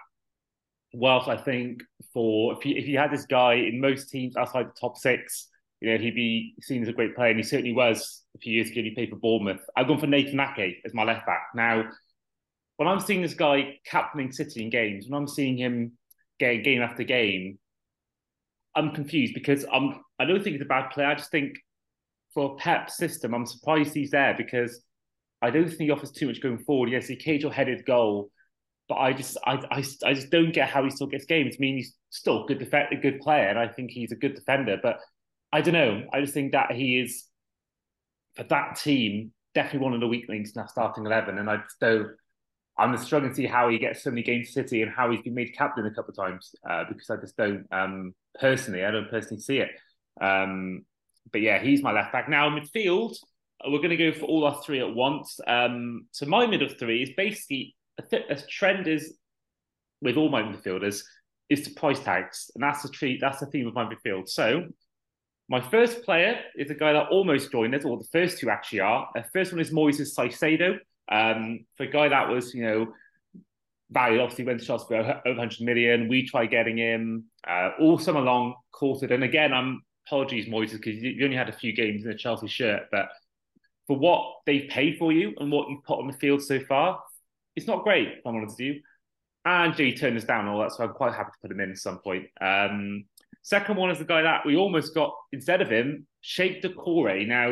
[0.93, 4.81] whilst I think for if you, if had this guy in most teams outside the
[4.81, 5.49] top six,
[5.81, 8.53] you know, he'd be seen as a great player, and he certainly was a few
[8.53, 8.83] years ago.
[8.83, 9.61] He played for Bournemouth.
[9.77, 11.49] I've gone for Nathan Ake as my left back.
[11.55, 11.85] Now,
[12.77, 15.93] when I'm seeing this guy captaining City in games, when I'm seeing him
[16.39, 17.59] getting game after game,
[18.75, 21.09] I'm confused because I'm I don't think he's a bad player.
[21.09, 21.57] I just think
[22.33, 24.83] for Pep's system, I'm surprised he's there because
[25.45, 26.91] I don't think he offers too much going forward.
[26.91, 28.31] Yes, he occasional headed goal,
[28.89, 31.57] but I just I, I, I just don't get how he still gets games.
[31.57, 34.17] I mean, he's still a good def- a good player, and I think he's a
[34.17, 34.79] good defender.
[34.83, 35.01] But
[35.53, 36.07] I don't know.
[36.15, 37.27] I just think that he is
[38.37, 41.59] for that team definitely one of the weak links in that starting eleven, and I
[41.59, 42.09] just don't.
[42.79, 45.35] I'm struggling to see how he gets so many games City and how he's been
[45.35, 48.85] made captain a couple of times uh, because I just don't um, personally.
[48.85, 49.71] I don't personally see it.
[50.21, 50.85] Um,
[51.31, 52.51] but yeah, he's my left back now.
[52.51, 53.15] Midfield,
[53.67, 55.39] we're going to go for all our three at once.
[55.47, 59.17] Um, so my middle three is basically a, th- a, trend is
[60.03, 61.03] with all my midfielders
[61.49, 63.19] is to price tags, and that's the tree.
[63.21, 64.29] That's the theme of my midfield.
[64.29, 64.67] So
[65.49, 68.81] my first player is a guy that almost joined us, or the first two actually
[68.81, 69.09] are.
[69.15, 70.79] The first one is Moises Caicedo.
[71.11, 72.93] Um, for a guy that was, you know,
[73.91, 76.09] valued obviously went to Chelsea for over 100 million.
[76.09, 79.13] We tried getting him uh, all summer long, courted.
[79.13, 82.49] And again, I'm apologies, Moises, because you only had a few games in the Chelsea
[82.49, 83.09] shirt, but
[83.87, 87.03] for what they've paid for you and what you've put on the field so far,
[87.57, 88.81] it's not great, if I'm honest with you.
[89.45, 91.71] And Jay turned us down all that, so I'm quite happy to put him in
[91.71, 92.27] at some point.
[92.41, 93.05] Um,
[93.43, 97.27] second one is the guy that we almost got instead of him, Cheick Doucouré.
[97.27, 97.51] Now,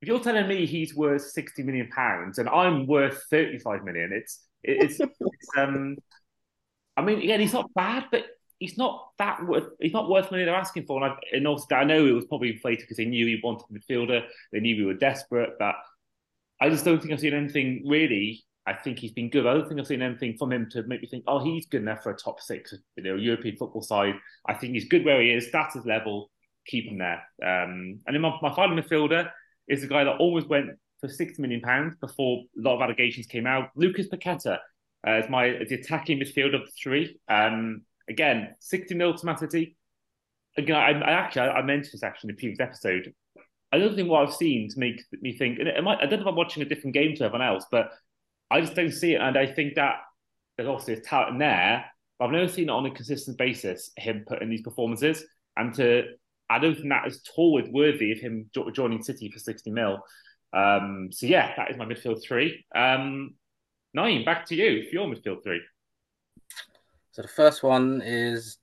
[0.00, 4.40] if you're telling me he's worth 60 million pounds and I'm worth 35 million, it's
[4.62, 5.96] it's, it's um
[6.96, 8.24] I mean again he's not bad, but
[8.60, 11.02] he's not that worth he's not worth money they're asking for.
[11.02, 13.64] And, I, and also I know it was probably inflated because they knew he wanted
[13.68, 15.74] a midfielder, they knew we were desperate, but
[16.60, 18.44] I just don't think I've seen anything really.
[18.66, 19.46] I think he's been good.
[19.46, 21.80] I don't think I've seen anything from him to make me think, oh, he's good
[21.80, 24.14] enough for a top six, you know, European football side.
[24.46, 25.50] I think he's good where he is.
[25.50, 26.30] That's his level.
[26.66, 27.22] Keep him there.
[27.42, 29.30] Um, and then my, my final midfielder
[29.66, 30.68] is the guy that always went
[31.00, 33.70] for six million pounds before a lot of allegations came out.
[33.74, 34.58] Lucas Paqueta
[35.08, 37.18] uh, is my the attacking midfielder of three.
[37.28, 39.76] Um, again, sixty mil to Man City.
[40.58, 43.14] Again, I, I actually I, mentioned this actually in the previous episode.
[43.72, 45.60] I don't think what I've seen to make me think.
[45.60, 47.64] And it might, I don't know if I'm watching a different game to everyone else,
[47.70, 47.92] but
[48.50, 49.20] I just don't see it.
[49.20, 50.00] And I think that
[50.56, 51.84] there's obviously a talent there,
[52.18, 53.92] but I've never seen it on a consistent basis.
[53.96, 55.24] Him putting these performances,
[55.56, 56.04] and to
[56.50, 60.00] I don't think that is tall worthy of him joining City for 60 mil.
[60.52, 62.64] Um, so yeah, that is my midfield three.
[62.74, 63.34] Um,
[63.96, 65.60] Nayim, back to you for your midfield three.
[67.12, 68.58] So the first one is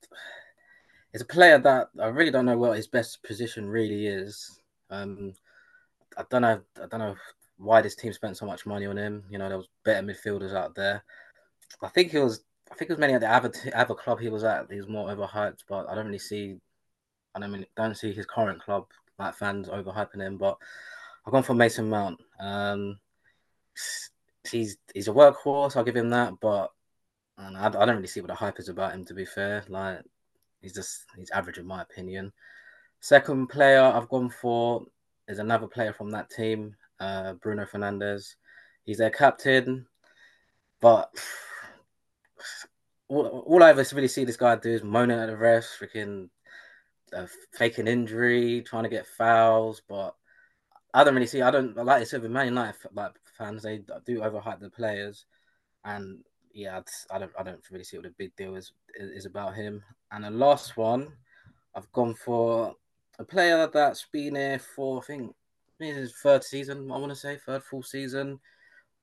[1.13, 4.59] is a player that I really don't know what his best position really is.
[4.89, 5.33] Um,
[6.17, 6.61] I don't know.
[6.81, 7.15] I don't know
[7.57, 9.23] why this team spent so much money on him.
[9.29, 11.03] You know, there was better midfielders out there.
[11.81, 12.43] I think he was.
[12.71, 14.69] I think it was many at the other, other club he was at.
[14.69, 16.57] He was more overhyped, but I don't really see.
[17.33, 18.87] I don't, really, don't see his current club
[19.19, 20.37] like fans overhyping him.
[20.37, 20.57] But
[21.25, 22.19] I've gone for Mason Mount.
[22.39, 22.99] Um,
[24.49, 25.75] he's he's a workhorse.
[25.75, 26.71] I'll give him that, but
[27.37, 29.05] I, I don't really see what the hype is about him.
[29.05, 30.01] To be fair, like
[30.61, 32.33] he's just he's average in my opinion.
[32.99, 34.85] Second player I've gone for
[35.27, 38.35] is another player from that team, uh, Bruno Fernandes.
[38.83, 39.85] He's their captain,
[40.81, 41.11] but
[43.07, 46.29] all, all I ever really see this guy do is moaning at the refs, freaking
[47.13, 49.81] uh, faking injury, trying to get fouls.
[49.87, 50.15] But
[50.93, 51.41] I don't really see.
[51.41, 53.63] I don't like it's with Man United like fans.
[53.63, 55.25] They do overhype the players,
[55.85, 56.23] and
[56.57, 59.83] yeah, I don't I don't really see what the big deal is is about him.
[60.11, 61.13] And the last one,
[61.75, 62.73] I've gone for
[63.19, 65.35] a player that's been here for I think
[65.79, 66.91] his third season.
[66.91, 68.39] I want to say third full season.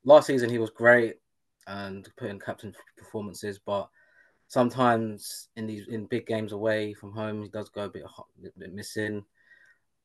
[0.05, 1.21] Last season he was great
[1.69, 3.89] and putting captain performances, but
[4.49, 8.59] sometimes in these in big games away from home he does go a bit, a
[8.59, 9.25] bit missing.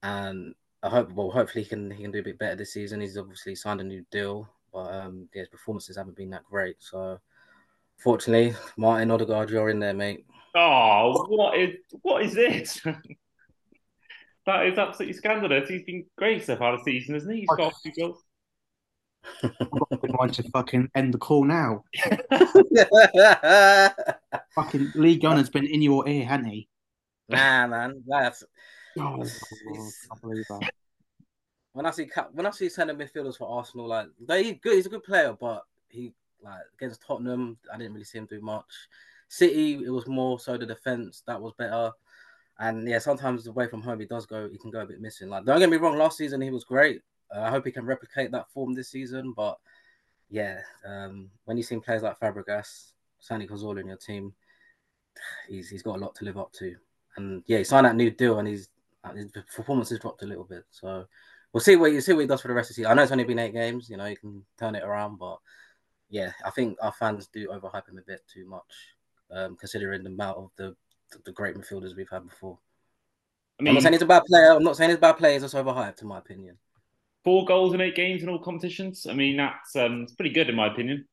[0.04, 3.02] And I hope well hopefully he can he can do a bit better this season.
[3.02, 6.76] He's obviously signed a new deal, but um, yeah, his performances haven't been that great.
[6.78, 7.20] So
[8.00, 10.26] fortunately, Martin Odegaard, you're in there, mate.
[10.56, 12.82] Oh, what is what is this?
[14.46, 15.70] that is absolutely scandalous.
[15.70, 17.42] He's been great so far this season, hasn't he?
[17.42, 18.24] He's got a few goals.
[19.92, 21.84] I've been wanting to fucking end the call now.
[24.56, 26.70] fucking Lee Gunner's been in your ear, hasn't he?
[27.28, 28.44] Nah, man, that's.
[28.98, 30.72] Oh, I believe that.
[31.74, 34.90] When I see when I see centre midfielders for Arsenal, like they good, he's a
[34.90, 38.66] good player, but he like against Tottenham, I didn't really see him do much.
[39.28, 41.92] City, it was more so the defense that was better.
[42.58, 45.30] And yeah, sometimes away from home, he does go, he can go a bit missing.
[45.30, 47.02] Like, don't get me wrong, last season he was great.
[47.34, 49.34] Uh, I hope he can replicate that form this season.
[49.36, 49.58] But
[50.30, 54.34] yeah, um, when you see players like Fabregas, Santi Cazorla in your team,
[55.48, 56.76] he's he's got a lot to live up to.
[57.16, 58.70] And yeah, he signed that new deal, and he's
[59.04, 60.64] uh, his performance has dropped a little bit.
[60.72, 61.06] So
[61.54, 62.92] we'll see what you see what he does for the rest of the season.
[62.92, 65.38] I know it's only been eight games, you know, you can turn it around, but
[66.10, 68.96] yeah, I think our fans do overhype him a bit too much,
[69.32, 70.76] um, considering the amount of the
[71.26, 72.58] the great midfielders we've had before.
[73.60, 74.52] I mean, I'm not saying he's a bad player.
[74.54, 75.34] I'm not saying he's a bad player.
[75.34, 76.58] He's just overhyped, in my opinion.
[77.24, 79.06] Four goals in eight games in all competitions.
[79.10, 81.06] I mean, that's um, it's pretty good in my opinion.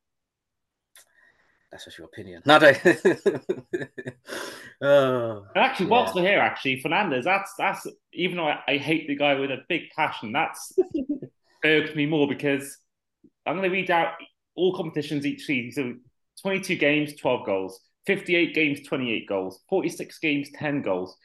[1.71, 2.43] That's just your opinion.
[2.47, 2.59] No,
[4.83, 6.23] oh, actually, whilst yeah.
[6.23, 7.25] we're here, actually, Fernandes.
[7.25, 10.73] that's that's even though I, I hate the guy with a big passion, that's
[11.65, 12.79] irks me more because
[13.45, 14.13] I'm going to read out
[14.57, 15.73] all competitions each season.
[15.73, 15.95] So
[16.43, 17.81] 22 games, 12 goals.
[18.07, 19.61] 58 games, 28 goals.
[19.69, 21.17] 46 games, 10 goals.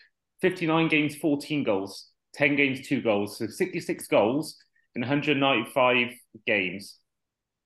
[0.41, 2.09] 59 games, 14 goals.
[2.33, 3.37] 10 games, 2 goals.
[3.37, 4.57] So 66 goals
[4.95, 6.07] in 195
[6.45, 6.97] games.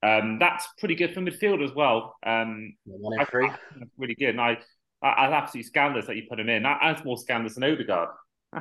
[0.04, 2.16] Um, that's pretty good for midfield as well.
[2.26, 3.50] Um, One in three.
[3.78, 4.30] That's really good.
[4.30, 4.58] And I,
[5.02, 6.64] I, I absolutely scandalous that you put him in.
[6.64, 8.10] That, that's more scandalous than Odegaard.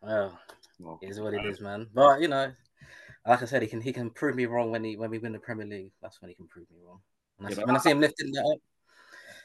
[0.00, 0.38] well,
[1.02, 1.86] is what it is, man.
[1.94, 2.52] But you know,
[3.28, 5.32] like I said, he can he can prove me wrong when he when we win
[5.32, 5.92] the Premier League.
[6.00, 7.00] That's when he can prove me wrong.
[7.36, 8.58] When I, yeah, when I see him lifting that up.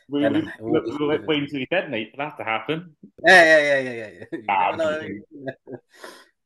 [0.09, 2.95] We, we, we, we'll wait until he's dead, mate, for that to happen.
[3.25, 4.39] Yeah, yeah, yeah, yeah, yeah.
[4.49, 4.75] Ah,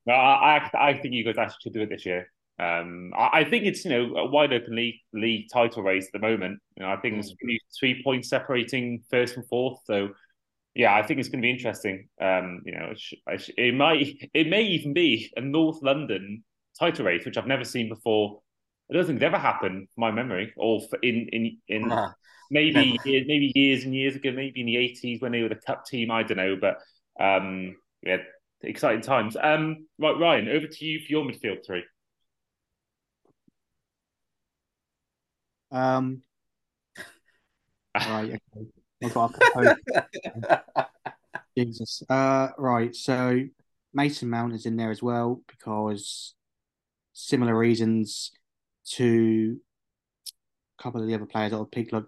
[0.06, 2.32] no, I, I think you guys actually should do it this year.
[2.60, 6.13] Um, I, I, think it's you know a wide open league league title race at
[6.13, 6.60] the moment.
[6.76, 7.17] You know, I think mm.
[7.17, 9.80] there's three, three points separating first and fourth.
[9.86, 10.10] So,
[10.76, 12.10] yeah, I think it's going to be interesting.
[12.21, 12.93] Um, you know,
[13.28, 16.43] it might, it may even be a North London
[16.80, 18.42] title race, which I've never seen before.
[18.90, 22.12] I don't think it ever happened, my memory, or in in in nah,
[22.50, 25.56] maybe years, maybe years and years ago, maybe in the eighties when they were the
[25.56, 26.10] cup team.
[26.12, 26.78] I don't know, but
[27.20, 28.18] um, yeah,
[28.62, 29.36] exciting times.
[29.42, 31.84] Um, right, Ryan, over to you for your midfield three.
[35.72, 36.22] Um,
[37.96, 38.68] right, okay.
[39.04, 39.36] I've got
[41.58, 42.04] Jesus.
[42.10, 42.96] Uh, right.
[42.96, 43.42] So
[43.94, 46.34] Mason Mount is in there as well because
[47.18, 48.32] similar reasons
[48.86, 49.58] to
[50.80, 52.06] a couple of the other players that I've picked like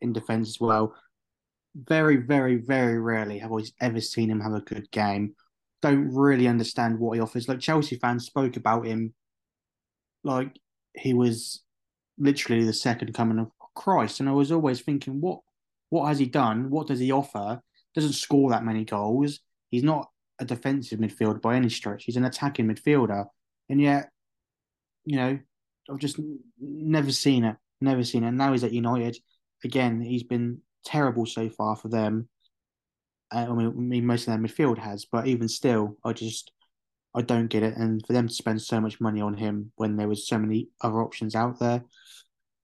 [0.00, 0.94] in defence as well.
[1.74, 5.34] Very, very, very rarely have I ever seen him have a good game.
[5.82, 7.48] Don't really understand what he offers.
[7.48, 9.12] Like Chelsea fans spoke about him
[10.24, 10.58] like
[10.94, 11.62] he was
[12.18, 14.20] literally the second coming of Christ.
[14.20, 15.40] And I was always thinking, what
[15.90, 16.70] what has he done?
[16.70, 17.60] What does he offer?
[17.94, 19.40] Doesn't score that many goals.
[19.70, 20.08] He's not
[20.40, 22.04] a defensive midfielder by any stretch.
[22.04, 23.26] He's an attacking midfielder,
[23.68, 24.10] and yet,
[25.06, 25.38] you know,
[25.90, 26.20] I've just
[26.60, 27.56] never seen it.
[27.80, 28.28] Never seen it.
[28.28, 29.16] And Now he's at United.
[29.64, 32.28] Again, he's been terrible so far for them.
[33.32, 36.52] Uh, I mean, most of their midfield has, but even still, I just
[37.14, 37.76] I don't get it.
[37.76, 40.68] And for them to spend so much money on him when there was so many
[40.82, 41.82] other options out there,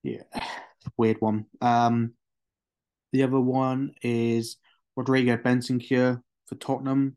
[0.03, 0.23] yeah,
[0.97, 1.47] weird one.
[1.61, 2.13] Um,
[3.13, 4.57] the other one is
[4.97, 7.17] Rodrigo Bentancur for Tottenham.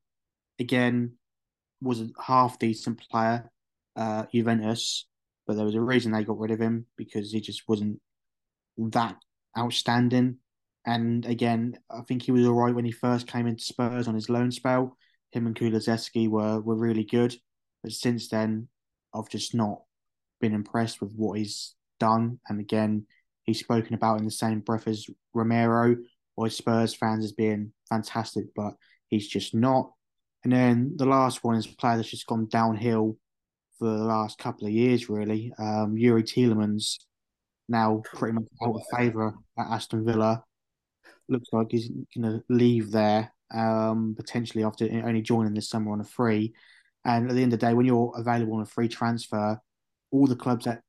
[0.60, 1.14] Again,
[1.82, 3.52] was a half decent player,
[3.96, 5.06] uh, Juventus,
[5.46, 8.00] but there was a reason they got rid of him because he just wasn't
[8.78, 9.16] that
[9.58, 10.38] outstanding.
[10.86, 14.16] And again, I think he was all right when he first came into Spurs on
[14.16, 14.98] his loan spell.
[15.32, 17.36] Him and Kulusevski were were really good,
[17.84, 18.68] but since then,
[19.14, 19.82] I've just not
[20.40, 22.40] been impressed with what he's done.
[22.48, 23.08] And again,
[23.44, 25.98] he's spoken about in the same breath as Romero
[26.36, 28.76] or Spurs fans as being fantastic, but
[29.08, 29.92] he's just not.
[30.44, 33.18] And then the last one is a player that's just gone downhill
[33.78, 35.52] for the last couple of years, really.
[35.58, 36.98] Um, Youri Tielemans
[37.68, 40.44] now pretty much out of favour at Aston Villa.
[41.28, 46.02] Looks like he's going to leave there um, potentially after only joining this summer on
[46.02, 46.54] a free.
[47.04, 49.60] And at the end of the day, when you're available on a free transfer,
[50.12, 50.82] all the clubs that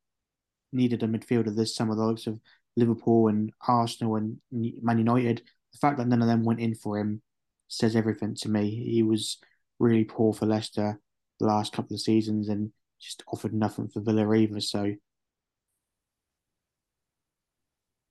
[0.72, 2.40] needed a midfielder this summer, the likes of
[2.76, 5.42] Liverpool and Arsenal and Man United.
[5.72, 7.22] The fact that none of them went in for him
[7.68, 8.70] says everything to me.
[8.70, 9.38] He was
[9.78, 11.00] really poor for Leicester
[11.38, 14.60] the last couple of seasons and just offered nothing for Villa either.
[14.60, 14.92] So,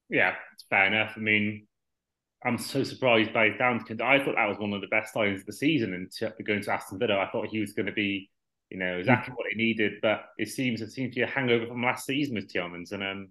[0.10, 1.14] yeah, it's fair enough.
[1.16, 1.68] I mean,
[2.44, 4.02] I'm so surprised by Downton.
[4.02, 6.12] I thought that was one of the best signings of the season, and
[6.46, 8.30] going to Aston Villa, I thought he was going to be
[8.70, 9.38] you know, exactly mm.
[9.38, 9.94] what he needed.
[10.02, 12.92] But it seems it seems to be a hangover from last season with Tielemans.
[12.92, 13.30] And um,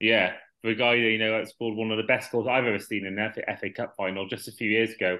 [0.00, 2.78] yeah, for a guy you know that scored one of the best goals I've ever
[2.78, 5.18] seen in the FA Cup final just a few years ago,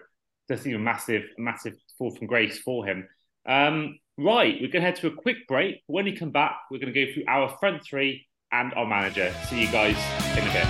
[0.51, 3.09] just even massive, massive fall from grace for him.
[3.47, 5.83] Um, right, we're going to head to a quick break.
[5.87, 9.35] When we come back, we're going to go through our front three and our manager.
[9.49, 9.97] See you guys
[10.37, 10.67] in a bit.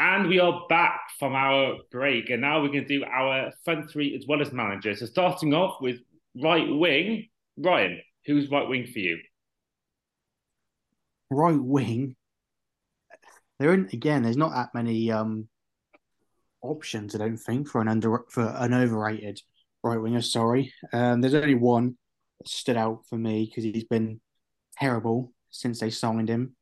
[0.00, 3.90] And we are back from our break, and now we're going to do our front
[3.90, 4.94] three as well as manager.
[4.96, 6.00] So, starting off with
[6.36, 9.18] right wing, Ryan, who's right wing for you?
[11.30, 12.16] Right wing.
[13.58, 14.22] There aren't again.
[14.22, 15.48] There's not that many um,
[16.62, 17.14] options.
[17.14, 19.40] I don't think for an under for an overrated
[19.82, 20.22] right winger.
[20.22, 21.96] Sorry, um, there's only one
[22.40, 24.20] that stood out for me because he's been
[24.78, 26.54] terrible since they signed him,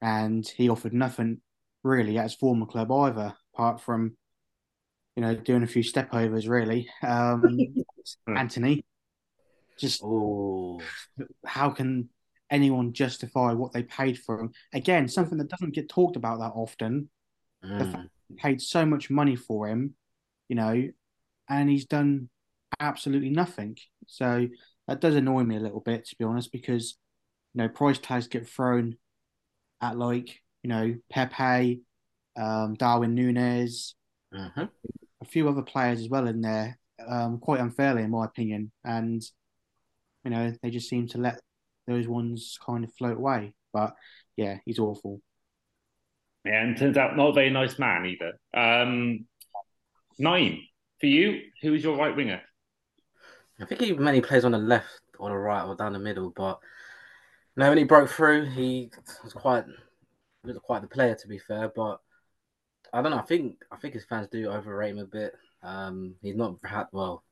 [0.00, 1.40] and he offered nothing
[1.84, 4.16] really at his former club either, apart from
[5.18, 6.46] you know doing a few step overs.
[6.46, 7.58] Really, um.
[8.28, 8.84] Antony.
[9.76, 10.80] Just Ooh.
[11.44, 12.08] how can
[12.50, 14.52] anyone justify what they paid for him?
[14.72, 17.10] Again, something that doesn't get talked about that often.
[17.64, 17.78] Mm.
[17.78, 19.94] The fact paid so much money for him,
[20.48, 20.88] you know,
[21.48, 22.28] and he's done
[22.78, 23.76] absolutely nothing.
[24.06, 24.46] So
[24.86, 26.96] that does annoy me a little bit, to be honest, because
[27.54, 28.96] you know price tags get thrown
[29.80, 31.80] at like you know, Pepe,
[32.36, 33.94] um, Darwin Nunez,
[34.32, 34.64] mm-hmm.
[35.28, 38.72] A few other players as well in there, um, quite unfairly, in my opinion.
[38.82, 39.22] And,
[40.24, 41.40] you know, they just seem to let
[41.86, 43.52] those ones kind of float away.
[43.72, 43.94] But
[44.36, 45.20] yeah, he's awful.
[46.46, 48.38] Yeah, and turns out not a very nice man either.
[48.54, 49.26] Um,
[50.18, 50.62] Nayim
[50.98, 51.42] for you.
[51.60, 52.40] Who is your right winger?
[53.60, 56.32] I think he mainly plays on the left or the right or down the middle,
[56.34, 56.58] but
[57.56, 58.90] no, when he broke through, he
[59.22, 59.64] was quite
[60.44, 62.00] was quite the player to be fair, but
[62.92, 63.18] I don't know.
[63.18, 65.34] I think I think his fans do overrate him a bit.
[65.62, 67.24] Um, he's not had well.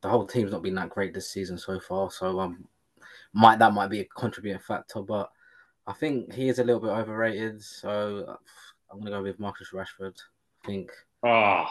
[0.00, 2.68] The whole team's not been that great this season so far, so um,
[3.32, 5.00] might that might be a contributing factor.
[5.00, 5.30] But
[5.86, 7.62] I think he is a little bit overrated.
[7.62, 8.38] So
[8.90, 10.16] I'm gonna go with Marcus Rashford.
[10.62, 10.90] I think.
[11.26, 11.66] Oh,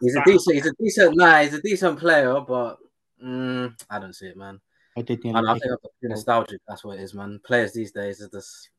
[0.00, 0.56] he's a decent.
[0.56, 1.16] He's a decent.
[1.16, 2.78] Nah, he's a decent player, but
[3.22, 4.60] mm, I don't see it, man.
[4.96, 5.24] I did.
[5.26, 6.60] I, I think I'm nostalgic.
[6.66, 7.40] That's what it is, man.
[7.44, 8.70] Players these days are just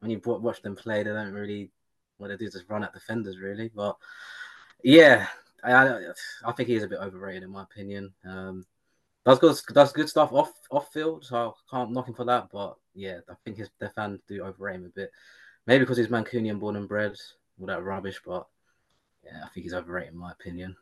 [0.00, 1.70] when you watch them play, they don't really
[2.18, 3.70] what they do is just run at defenders, really.
[3.74, 3.96] But
[4.82, 5.26] yeah,
[5.64, 6.00] I
[6.44, 8.12] I think he is a bit overrated in my opinion.
[8.24, 8.66] Um,
[9.24, 12.48] does good does good stuff off off field, so I can't knock him for that.
[12.52, 15.10] But yeah, I think his their fans do overrate him a bit.
[15.66, 17.14] Maybe because he's Mancunian born and bred,
[17.60, 18.20] all that rubbish.
[18.24, 18.46] But
[19.24, 20.76] yeah, I think he's overrated in my opinion.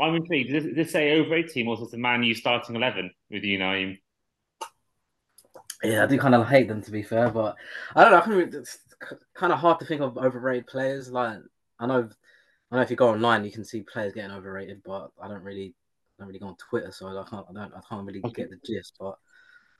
[0.00, 0.50] I'm intrigued.
[0.50, 3.58] Does this say overrated team or is it a Man U starting eleven with you,
[3.58, 3.98] Nayim?
[5.84, 7.56] Yeah, I do kind of hate them to be fair, but
[7.94, 8.18] I don't know.
[8.18, 8.64] I can,
[9.34, 11.10] kind of hard to think of overrated players.
[11.10, 11.38] Like
[11.78, 12.08] I know,
[12.70, 15.42] I know if you go online, you can see players getting overrated, but I don't
[15.42, 15.74] really,
[16.18, 18.42] I don't really go on Twitter, so I can't, I don't, I can't really okay.
[18.42, 18.94] get the gist.
[18.98, 19.16] But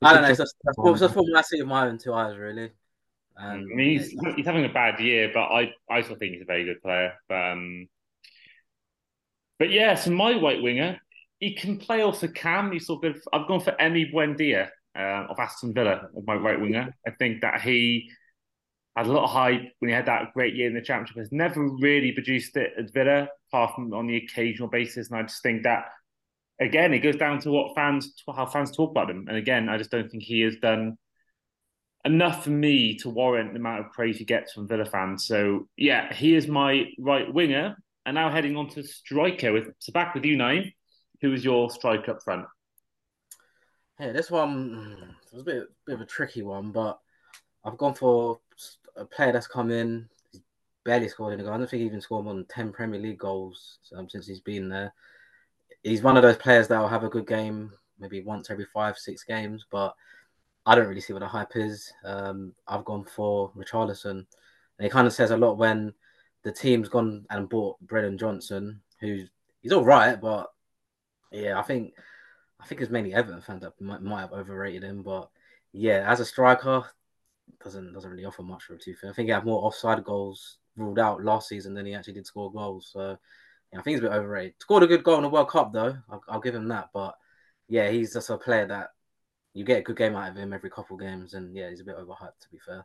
[0.02, 0.28] I don't know.
[0.28, 2.70] It's just, that's, that's, that's what I see with my own two eyes, really.
[3.36, 6.42] Um, I mean, he's, he's having a bad year, but I, I still think he's
[6.42, 7.14] a very good player.
[7.28, 7.88] But, um,
[9.58, 11.00] but yeah, so my white winger,
[11.40, 12.70] he can play also cam.
[12.70, 16.60] He's sort of, I've gone for Emi Buendia uh, of Aston Villa as my right
[16.60, 16.94] winger.
[17.06, 18.10] I think that he
[18.97, 21.16] had a lot of hype when he had that great year in the Championship.
[21.16, 25.11] Has never really produced it at Villa, apart from on the occasional basis.
[25.11, 25.86] And I just think that
[26.61, 29.26] again, it goes down to what fans, how fans talk about him.
[29.28, 30.97] And again, I just don't think he has done
[32.05, 35.26] enough for me to warrant the amount of praise he gets from Villa fans.
[35.26, 37.76] So yeah, he is my right winger.
[38.07, 40.72] And now heading on to striker with so back with you, Nayim.
[41.22, 42.45] Who is your striker up front?
[43.99, 46.99] Yeah, this one mm, was a bit, bit of a tricky one, but
[47.64, 48.40] I've gone for
[48.97, 50.09] a player that's come in.
[50.32, 50.42] He's
[50.84, 51.53] barely scored in a goal.
[51.53, 54.40] I don't think he even scored more than 10 Premier League goals um, since he's
[54.40, 54.92] been there.
[55.82, 58.99] He's one of those players that will have a good game maybe once every five,
[58.99, 59.95] six games, but
[60.66, 61.92] I don't really see what the hype is.
[62.05, 64.26] Um, I've gone for Richarlison.
[64.78, 65.92] And it kind of says a lot when
[66.42, 69.28] the team's gone and bought Brennan Johnson, who's
[69.61, 70.51] he's all right, but
[71.32, 71.95] yeah, I think
[72.61, 75.30] I think it's mainly Everton fans that might, might have overrated him, but
[75.72, 76.84] yeah, as a striker,
[77.62, 78.95] doesn't doesn't really offer much for a two.
[79.03, 82.26] I think he had more offside goals ruled out last season than he actually did
[82.26, 82.90] score goals.
[82.92, 83.16] So
[83.72, 84.55] yeah, I think he's a bit overrated.
[84.61, 85.97] Scored a good goal in the World Cup though.
[86.11, 86.90] I'll, I'll give him that.
[86.92, 87.14] But
[87.68, 88.90] yeah, he's just a player that
[89.53, 91.84] you get a good game out of him every couple games, and yeah, he's a
[91.84, 92.84] bit overhyped to be fair.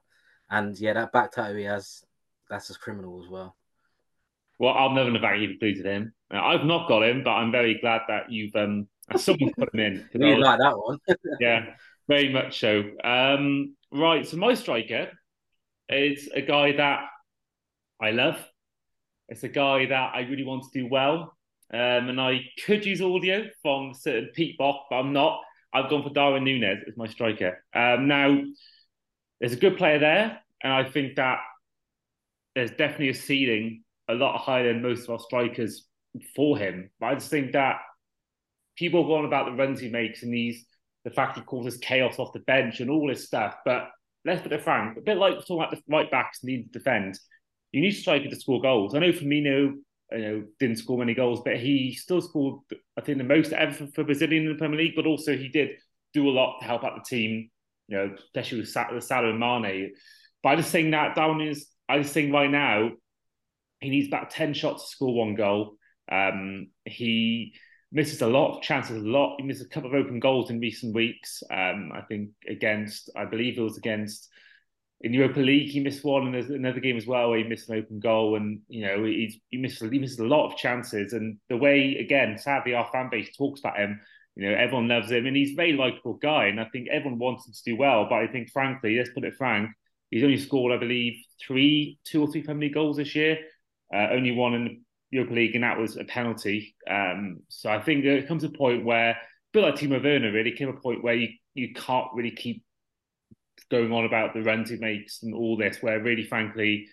[0.50, 2.04] And yeah, that back tattoo he has,
[2.50, 3.56] that's just criminal as well.
[4.58, 6.14] Well, I'm never the fact you've included him.
[6.32, 8.88] I've not got him, but I'm very glad that you've um
[9.18, 10.10] Someone put them in.
[10.20, 11.00] We like that one.
[11.40, 11.74] yeah,
[12.08, 12.84] very much so.
[13.04, 15.12] Um, right, so my striker
[15.90, 17.02] is a guy that
[18.02, 18.38] I love.
[19.28, 21.36] It's a guy that I really want to do well.
[21.72, 25.42] Um, and I could use audio from certain Pete Bock, but I'm not.
[25.72, 27.64] I've gone for Darwin Nunez as my striker.
[27.76, 28.42] Um, now,
[29.40, 31.40] there's a good player there, and I think that
[32.56, 35.86] there's definitely a ceiling a lot higher than most of our strikers
[36.36, 36.90] for him.
[37.00, 37.78] But I just think that
[38.76, 40.66] people go on about the runs he makes and these
[41.04, 43.56] the fact he causes chaos off the bench and all this stuff.
[43.66, 43.90] But
[44.26, 47.20] let's put it frank, a bit like talking about the right backs need to defend.
[47.72, 48.96] You need to striker to score goals.
[48.96, 49.74] I know Firmino,
[50.12, 52.62] you know, didn't score many goals, but he still scored,
[52.98, 54.96] I think, the most ever for, for Brazilian in the Premier League.
[54.96, 55.70] But also, he did
[56.14, 57.50] do a lot to help out the team.
[57.88, 59.94] You know, especially with Salah and Mane.
[60.44, 61.68] But I just think that down is.
[61.88, 62.92] I just think right now
[63.80, 65.76] he needs about ten shots to score one goal.
[66.12, 67.54] Um, he
[67.92, 69.36] misses a lot of chances, a lot.
[69.40, 71.44] He missed a couple of open goals in recent weeks.
[71.50, 74.30] Um, I think against, I believe it was against
[75.02, 77.70] in Europa League, he missed one, and there's another game as well where he missed
[77.70, 81.14] an open goal, and you know he's, he missed he misses a lot of chances.
[81.14, 84.02] And the way, again, sadly, our fan base talks about him.
[84.36, 87.20] You know, everyone loves him, and he's a very likable guy, and I think everyone
[87.20, 88.08] wants him to do well.
[88.10, 89.70] But I think, frankly, let's put it frank,
[90.12, 91.14] he's only scored, I believe,
[91.46, 93.38] three, two or three League goals this year.
[93.94, 94.82] Uh, only one in
[95.12, 96.76] Europa League, and that was a penalty.
[96.90, 99.18] Um, so I think there comes a point where,
[99.56, 102.64] a like Timo Werner, really came a point where you, you can't really keep
[103.72, 106.88] going on about the runs he makes and all this, where really, frankly,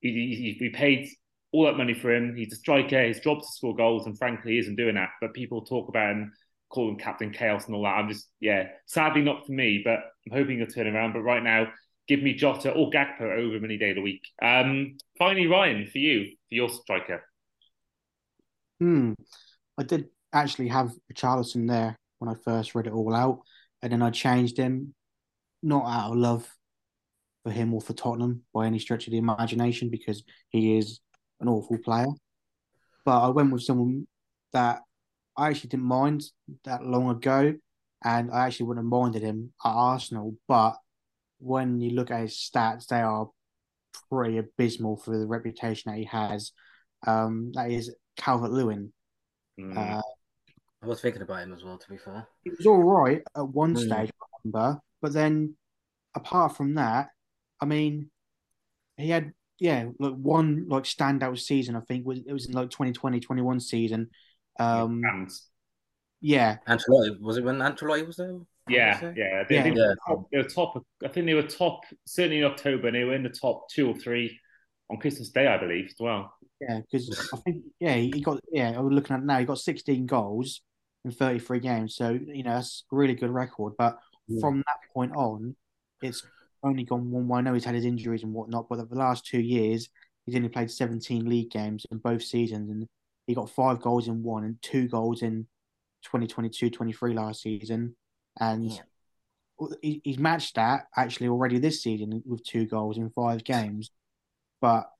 [0.00, 1.08] he, we paid
[1.52, 2.34] all that money for him.
[2.36, 3.02] He's a striker.
[3.02, 5.10] His job's to score goals, and frankly, he isn't doing that.
[5.20, 6.32] But people talk about him,
[6.68, 7.96] call him Captain Chaos and all that.
[7.96, 11.12] I'm just, yeah, sadly not for me, but I'm hoping he'll turn around.
[11.12, 11.68] But right now,
[12.08, 14.22] give me Jota or Gakpo over him any day of the week.
[14.42, 17.22] Um, finally, Ryan, for you, for your striker.
[18.80, 19.12] Hmm.
[19.78, 23.40] I did actually have Charleston there when I first read it all out,
[23.82, 24.94] and then I changed him,
[25.62, 26.48] not out of love
[27.44, 31.00] for him or for Tottenham by any stretch of the imagination, because he is
[31.40, 32.08] an awful player.
[33.04, 34.06] But I went with someone
[34.52, 34.80] that
[35.36, 36.24] I actually didn't mind
[36.64, 37.54] that long ago,
[38.04, 40.36] and I actually wouldn't have minded him at Arsenal.
[40.46, 40.76] But
[41.38, 43.28] when you look at his stats, they are
[44.10, 46.52] pretty abysmal for the reputation that he has.
[47.06, 48.92] Um, that is Calvert Lewin.
[49.58, 49.76] Mm.
[49.76, 50.02] Uh,
[50.82, 51.78] I was thinking about him as well.
[51.78, 53.78] To be fair, he was all right at one Mm.
[53.78, 55.56] stage, I remember, but then
[56.14, 57.08] apart from that,
[57.60, 58.10] I mean,
[58.96, 61.76] he had yeah like one like standout season.
[61.76, 64.10] I think was it was in like 2020, 21 season.
[64.58, 65.30] Um, And
[66.20, 68.38] yeah, Ancelotti was it when Ancelotti was there?
[68.68, 69.62] Yeah, yeah, they, Yeah.
[69.62, 69.88] they, Yeah.
[69.88, 70.86] Were top, they were top.
[71.04, 71.80] I think they were top.
[72.06, 74.38] Certainly in October, and they were in the top two or three
[74.90, 76.34] on Christmas Day, I believe, as well.
[76.68, 79.44] Yeah, because I think yeah he got yeah I was looking at it now he
[79.44, 80.60] got 16 goals
[81.04, 83.74] in 33 games, so you know that's a really good record.
[83.76, 84.40] But Yeah.
[84.40, 85.54] from that point on,
[86.00, 86.22] it's
[86.62, 87.38] only gone one way.
[87.38, 89.88] I know he's had his injuries and whatnot, but the last two years
[90.24, 92.86] he's only played 17 league games in both seasons, and
[93.26, 95.46] he got five goals in one and two goals in
[96.06, 97.94] 2022-23 last season,
[98.40, 99.68] and Yeah.
[99.82, 103.90] he, he's matched that actually already this season with two goals in five games.
[104.60, 104.90] But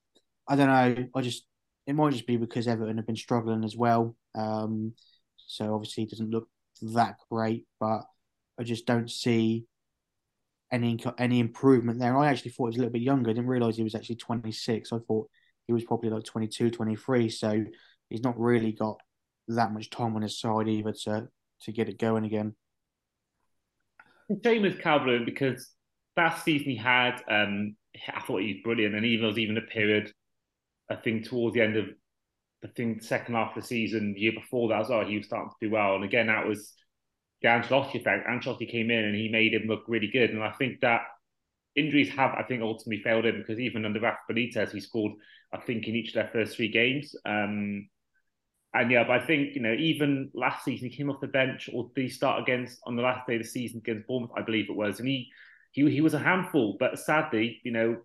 [0.46, 1.06] I don't know.
[1.14, 1.46] I just
[1.86, 4.16] it might just be because Everton have been struggling as well.
[4.34, 4.94] Um,
[5.36, 6.48] so obviously it doesn't look
[6.94, 8.02] that great, but
[8.58, 9.66] I just don't see
[10.72, 12.16] any any improvement there.
[12.16, 13.30] I actually thought he was a little bit younger.
[13.30, 14.92] I didn't realize he was actually 26.
[14.92, 15.28] I thought
[15.66, 17.28] he was probably like 22, 23.
[17.28, 17.64] So
[18.08, 18.98] he's not really got
[19.48, 21.28] that much time on his side either to
[21.62, 22.54] to get it going again.
[24.42, 25.70] Same with Calvert because
[26.16, 27.76] last season he had, um,
[28.14, 30.12] I thought he was brilliant, and even there was even a period,
[30.90, 31.86] I think towards the end of,
[32.64, 35.26] I think second half of the season, the year before that as well, he was
[35.26, 36.72] starting to do well, and again that was
[37.42, 38.26] the Ancelotti effect.
[38.26, 41.02] Ancelotti came in and he made him look really good, and I think that
[41.76, 45.12] injuries have, I think, ultimately failed him because even under Rafa Benitez, he scored,
[45.52, 47.14] I think, in each of their first three games.
[47.26, 47.88] Um,
[48.72, 51.70] and yeah, but I think you know, even last season he came off the bench,
[51.72, 54.42] or did he start against on the last day of the season against Bournemouth, I
[54.42, 55.30] believe it was, and he
[55.70, 56.76] he he was a handful.
[56.78, 57.98] But sadly, you know,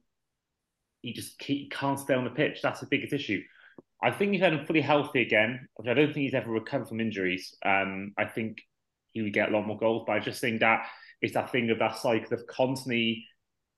[1.01, 1.41] he just
[1.71, 2.61] can't stay on the pitch.
[2.61, 3.41] That's the biggest issue.
[4.01, 6.51] I think if he had him fully healthy again, which I don't think he's ever
[6.51, 7.55] recovered from injuries.
[7.65, 8.61] Um, I think
[9.11, 10.03] he would get a lot more goals.
[10.07, 10.85] But I just think that
[11.21, 13.25] it's that thing of that cycle of constantly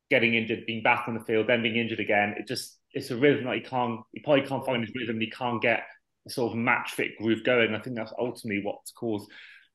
[0.09, 2.35] getting injured, being back on the field, then being injured again.
[2.37, 4.01] It just it's a rhythm that he can't.
[4.11, 5.19] He probably can't find his rhythm.
[5.19, 5.83] He can't get
[6.27, 7.73] a sort of match fit groove going.
[7.73, 9.29] I think that's ultimately what's caused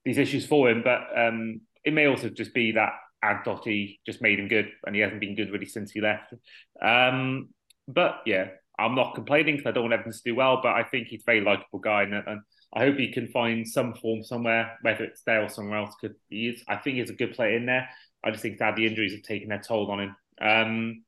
[0.05, 0.83] these issues for him.
[0.85, 2.93] But um, it may also just be that
[3.25, 6.35] Ancelotti just made him good, and he hasn't been good really since he left.
[6.81, 7.49] Um,
[7.89, 8.49] but yeah,
[8.79, 10.61] I'm not complaining because I don't want Everton to do well.
[10.63, 12.41] But I think he's a very likable guy, and, and
[12.75, 15.95] I hope he can find some form somewhere, whether it's there or somewhere else.
[16.01, 17.89] Because he is, I think he's a good player in there.
[18.25, 20.17] I just think that the injuries have taken their toll on him.
[20.41, 21.05] Um,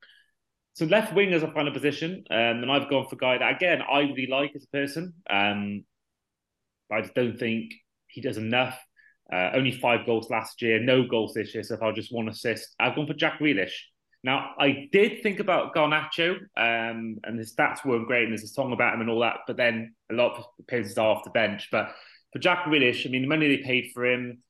[0.75, 3.57] so left wing as a final position, um, and I've gone for a guy that
[3.57, 5.13] again I really like as a person.
[5.29, 5.85] Um,
[6.91, 7.73] I just don't think
[8.07, 8.79] he does enough.
[9.33, 11.63] Uh, only five goals last year, no goals this year.
[11.63, 13.73] So if I just one assist, I've gone for Jack Grealish.
[14.25, 18.49] Now I did think about Garnacho, um, and his stats weren't great, and there's a
[18.49, 19.41] song about him and all that.
[19.47, 21.69] But then a lot of appearances are off the bench.
[21.71, 21.91] But
[22.33, 24.43] for Jack Grealish, I mean, the money they paid for him,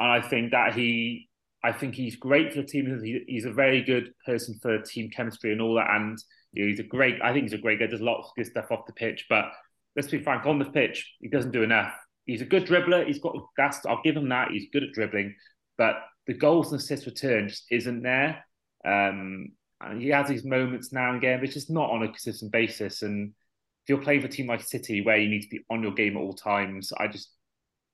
[0.00, 1.28] and I think that he
[1.64, 3.00] I think he's great for the team.
[3.02, 5.90] He, he's a very good person for team chemistry and all that.
[5.90, 6.18] And
[6.52, 7.20] you know, he's a great.
[7.22, 7.86] I think he's a great guy.
[7.86, 9.26] Does a lot of good stuff off the pitch.
[9.28, 9.46] But
[9.94, 11.92] let's be frank, on the pitch, he doesn't do enough.
[12.26, 13.06] He's a good dribbler.
[13.06, 13.84] He's got that's.
[13.86, 14.50] I'll give him that.
[14.50, 15.34] He's good at dribbling,
[15.76, 15.96] but
[16.26, 18.44] the goals and assists return just isn't there.
[18.84, 19.48] Um,
[19.80, 22.52] and he has these moments now and again, but it's just not on a consistent
[22.52, 23.02] basis.
[23.02, 25.82] And if you're playing for a team like City, where you need to be on
[25.82, 27.30] your game at all times, I just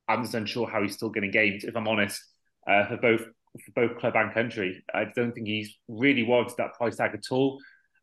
[0.09, 1.64] I'm just unsure how he's still getting games.
[1.64, 2.22] If I'm honest,
[2.66, 3.22] uh, for both
[3.64, 4.85] for both club and country.
[4.95, 7.59] I don't think he's really warranted that price tag at all.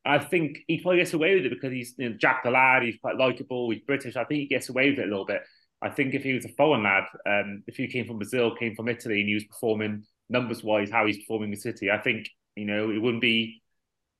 [0.05, 2.83] I think he probably gets away with it because he's you know, Jack the lad,
[2.83, 4.15] he's quite likable, he's British.
[4.15, 5.41] I think he gets away with it a little bit.
[5.85, 8.75] I think if he was a foreign lad, um, if he came from Brazil, came
[8.75, 12.27] from Italy, and he was performing numbers wise how he's performing in City, I think
[12.55, 13.61] you know it wouldn't be.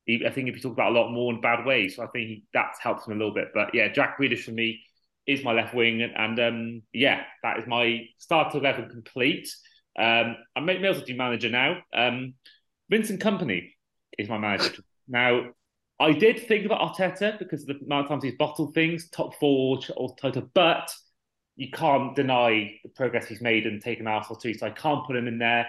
[0.08, 2.28] I think if you talk about a lot more in bad ways, so I think
[2.28, 3.48] he, that's helped him a little bit.
[3.56, 4.82] But yeah, Jack Grealish for me
[5.26, 9.50] is my left wing, and, and um, yeah, that is my start to eleven complete.
[9.98, 11.78] Um, I'm Mills team manager now.
[11.96, 12.36] Um,
[12.92, 13.72] Vincent Kompany
[14.20, 15.46] is my manager now.
[16.00, 19.40] I did think about Arteta because of the amount of times he's bottled things, top
[19.40, 20.92] four or title, but
[21.56, 24.54] you can't deny the progress he's made and taken Arsenal to.
[24.54, 25.68] So I can't put him in there.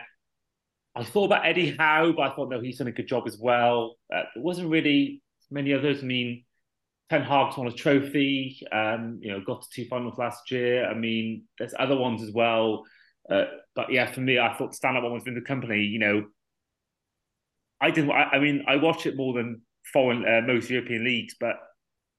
[0.94, 3.38] I thought about Eddie Howe, but I thought no, he's done a good job as
[3.38, 3.96] well.
[4.12, 6.02] Uh, there wasn't really many others.
[6.02, 6.44] I mean,
[7.10, 8.58] Ten Hag's won a trophy.
[8.72, 10.86] Um, you know, got to two finals last year.
[10.88, 12.84] I mean, there's other ones as well.
[13.30, 15.88] Uh, but yeah, for me, I thought stand-up one was the Kompany.
[15.88, 16.24] You know,
[17.80, 18.10] I didn't.
[18.10, 19.62] I, I, mean, I watch it more than
[19.92, 21.56] foreign uh, most European leagues, but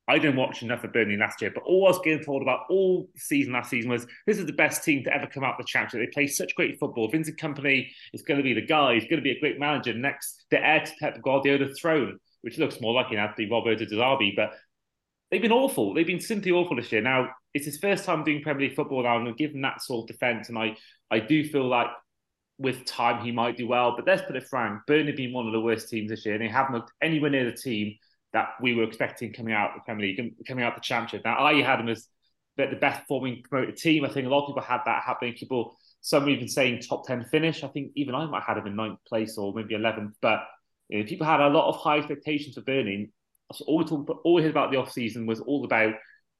[0.09, 2.61] I didn't watch enough of Burnley last year, but all I was getting told about
[2.69, 5.65] all season last season was this is the best team to ever come out of
[5.65, 6.09] the championship.
[6.09, 7.09] They play such great football.
[7.09, 8.93] Vincent Kompany is going to be the guy.
[8.93, 9.93] He's going to be a great manager.
[9.93, 13.95] Next, the heir to Pep Guardiola's throne, which looks more like an Anthony Roberto De
[13.95, 14.33] Zerbi.
[14.33, 14.51] But
[15.29, 15.93] they've been awful.
[15.93, 17.01] They've been simply awful this year.
[17.01, 20.15] Now, it's his first time doing Premier League football now, and given that sort of
[20.15, 20.77] defence, and I,
[21.11, 21.87] I do feel like
[22.59, 23.93] with time he might do well.
[23.95, 26.35] But let's put it frank, Burnley have been one of the worst teams this year,
[26.35, 27.97] and they haven't looked anywhere near the team
[28.37, 31.25] that we were expecting coming out the Premier League, coming out the Championship.
[31.25, 32.07] Now, I had them as
[32.55, 34.05] the best performing promoted team.
[34.05, 35.33] I think a lot of people had that happening.
[35.33, 37.63] People, some were even saying top 10 finish.
[37.63, 40.13] I think even I might have had them in ninth place or maybe 11th.
[40.21, 40.41] But
[40.89, 43.11] you know, people had a lot of high expectations for Burnley.
[43.65, 45.95] All we, talked, all we heard about the off season was all about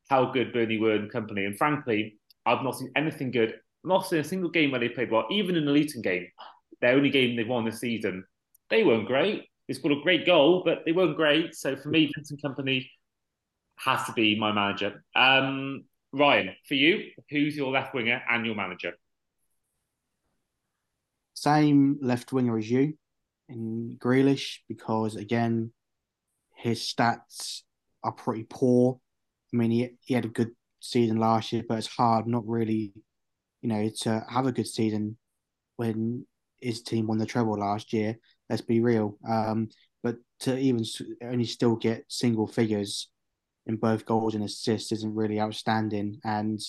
[0.10, 1.45] how good Burnley were in Kompany.
[1.45, 3.56] And frankly, I've not seen anything good.
[3.84, 5.26] Not seen a single game where they played well.
[5.32, 6.28] Even in the Luton game,
[6.82, 8.26] their only game they've won this season,
[8.70, 9.45] they weren't great.
[9.68, 11.55] They scored a great goal, but they weren't great.
[11.55, 12.88] So for me, Vincent Kompany
[13.78, 15.03] has to be my manager.
[15.15, 18.93] Um, Ryan, for you, who's your left winger and your manager?
[21.34, 22.93] Same left winger as you
[23.49, 25.72] in Grealish, because again,
[26.55, 27.61] his stats
[28.03, 28.99] are pretty poor.
[29.53, 32.93] I mean, he, he had a good season last year, but it's hard not really,
[33.61, 35.18] you know, to have a good season
[35.76, 36.26] when
[36.59, 38.18] his team won the treble last year.
[38.50, 39.18] Let's be real.
[39.28, 39.70] Um,
[40.04, 40.84] but to even
[41.24, 43.10] only still get single figures
[43.66, 46.20] in both goals and assists isn't really outstanding.
[46.24, 46.60] And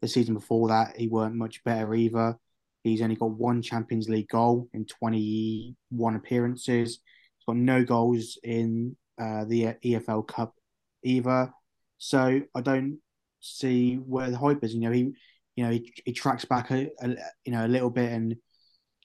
[0.00, 2.36] the season before that, he weren't much better either.
[2.84, 7.00] He's only got one Champions League goal in 21 appearances.
[7.38, 10.54] He's got no goals in uh, the EFL Cup
[11.02, 11.50] either.
[11.98, 12.98] So I don't
[13.40, 14.74] see where the hype is.
[14.74, 15.12] You know, he,
[15.56, 17.08] you know, he, he tracks back a, a
[17.44, 18.36] you know a little bit and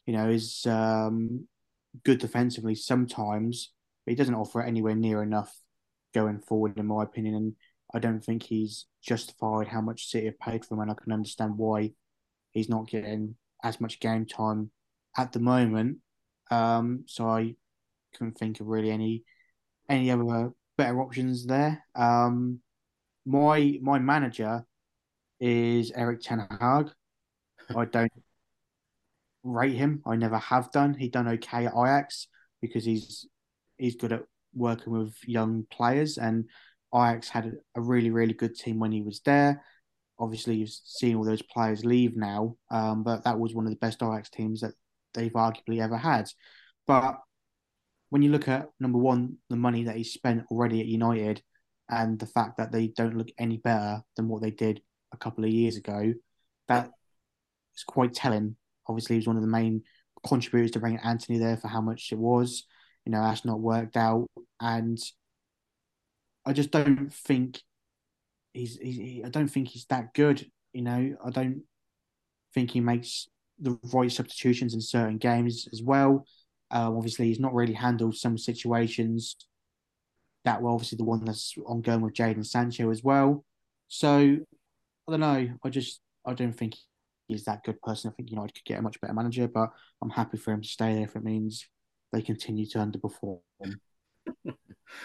[0.06, 1.48] you know is um,
[2.04, 3.72] good defensively sometimes,
[4.06, 5.54] but he doesn't offer anywhere near enough
[6.14, 7.36] going forward, in my opinion.
[7.36, 7.56] And
[7.94, 11.12] I don't think he's justified how much City have paid for him, and I can
[11.12, 11.92] understand why
[12.52, 14.72] he's not getting as much game time
[15.18, 15.98] at the moment.
[16.50, 17.56] Um, so I
[18.14, 19.24] couldn't think of really any
[19.90, 21.84] any other better options there.
[21.96, 22.60] Um,
[23.26, 24.66] my my manager
[25.40, 26.90] is Eric Ten Hag.
[27.76, 28.12] I don't
[29.44, 30.02] rate him.
[30.06, 30.94] I never have done.
[30.94, 32.28] He done okay at Ajax
[32.62, 33.28] because he's
[33.78, 34.24] he's good at
[34.54, 36.46] working with young players, and
[36.94, 39.64] Ajax had a really really good team when he was there.
[40.20, 43.78] Obviously, you've seen all those players leave now, um, but that was one of the
[43.78, 44.74] best Ajax teams that
[45.14, 46.30] they've arguably ever had.
[46.86, 47.18] But
[48.10, 51.42] when you look at number one, the money that he spent already at United,
[51.90, 54.82] and the fact that they don't look any better than what they did
[55.14, 56.14] a couple of years ago,
[56.68, 56.92] that
[57.76, 58.56] is quite telling
[58.92, 59.84] Obviously, he was one of the main
[60.26, 62.66] contributors to bringing Antony there for how much it was.
[63.06, 64.28] You know, that's not worked out,
[64.60, 65.00] and
[66.46, 67.60] I just don't think
[68.54, 68.78] he's.
[68.78, 70.46] he's I don't think he's that good.
[70.74, 71.64] You know, I don't
[72.54, 73.28] think he makes
[73.60, 76.26] the right substitutions in certain games as well.
[76.70, 79.36] Um, obviously, he's not really handled some situations
[80.46, 80.74] that well.
[80.74, 83.44] Obviously, the one that's ongoing with Jadon Sancho as well.
[83.88, 84.38] So
[85.08, 85.50] I don't know.
[85.64, 86.76] I just I don't think
[87.32, 88.10] he's that good person.
[88.10, 89.70] I think United could get a much better manager, but
[90.02, 91.68] I'm happy for him to stay there if it means
[92.12, 93.40] they continue to underperform.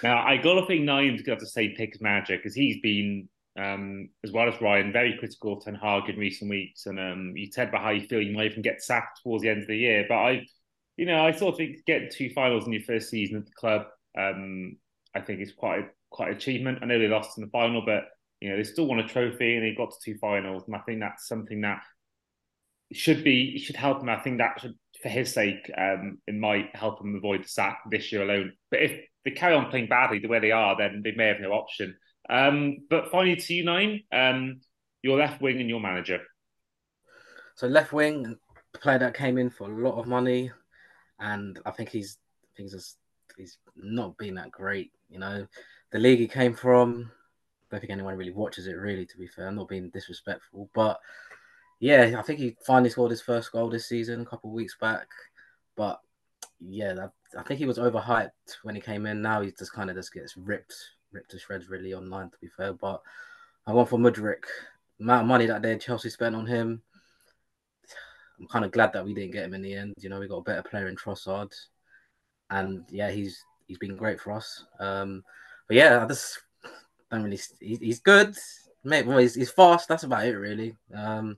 [0.03, 4.11] now, I got to think Nayim's got to say pick manager because he's been, um,
[4.25, 6.87] as well as Ryan, very critical of Ten Hag in recent weeks.
[6.87, 9.51] And um, you said about how you feel you might even get sacked towards the
[9.51, 10.05] end of the year.
[10.09, 10.47] But I,
[10.97, 13.53] you know, I sort of think getting two finals in your first season at the
[13.53, 13.87] club,
[14.19, 14.77] um,
[15.15, 16.79] I think is quite a, quite an achievement.
[16.83, 18.05] I know they lost in the final, but
[18.41, 20.81] you know they still won a trophy and they got to two finals, and I
[20.81, 21.83] think that's something that
[22.93, 24.09] should be should help him.
[24.09, 27.81] I think that should, for his sake, um, it might help him avoid the sack
[27.91, 28.53] this year alone.
[28.71, 31.41] But if they carry on playing badly the way they are, then they may have
[31.41, 31.97] no option.
[32.29, 34.61] Um, but finally, to you Nayim, um,
[35.03, 36.21] your left wing and your manager.
[37.57, 38.37] So left wing,
[38.75, 40.51] player that came in for a lot of money,
[41.19, 42.97] and I think he's I think he's
[43.37, 44.93] he's not been that great.
[45.09, 45.47] You know,
[45.93, 47.11] the league he came from.
[47.11, 48.73] I don't think anyone really watches it.
[48.75, 51.01] Really, to be fair, I'm not being disrespectful, but
[51.79, 54.77] yeah, I think he finally scored his first goal this season a couple of weeks
[54.81, 55.09] back.
[55.77, 56.01] But
[56.61, 57.09] yeah,
[57.39, 58.31] I think he was overhyped
[58.63, 59.23] when he came in.
[59.23, 60.75] Now he just kind of just gets ripped,
[61.13, 62.31] ripped to shreds really online.
[62.31, 63.03] To be fair, but
[63.67, 64.45] I went for Mudryk.
[65.01, 66.81] Amount of money that day Chelsea spent on him.
[68.41, 69.95] I'm kind of glad that we didn't get him in the end.
[69.99, 71.53] You know, we got a better player in Trossard,
[72.51, 74.65] and yeah, he's he's been great for us.
[74.79, 75.23] Um,
[75.69, 76.41] but yeah, I just
[77.11, 77.41] don't really.
[77.61, 78.35] he's good.
[78.85, 79.89] Mate, well, he's, he's fast.
[79.89, 80.77] That's about it, really.
[80.95, 81.37] Um,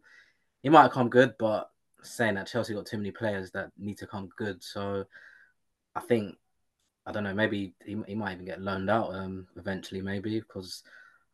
[0.62, 1.70] he might come good, but
[2.02, 4.62] saying that Chelsea got too many players that need to come good.
[4.62, 5.04] So
[5.94, 6.36] I think
[7.06, 7.34] I don't know.
[7.34, 10.02] Maybe he, he might even get loaned out um, eventually.
[10.02, 10.82] Maybe because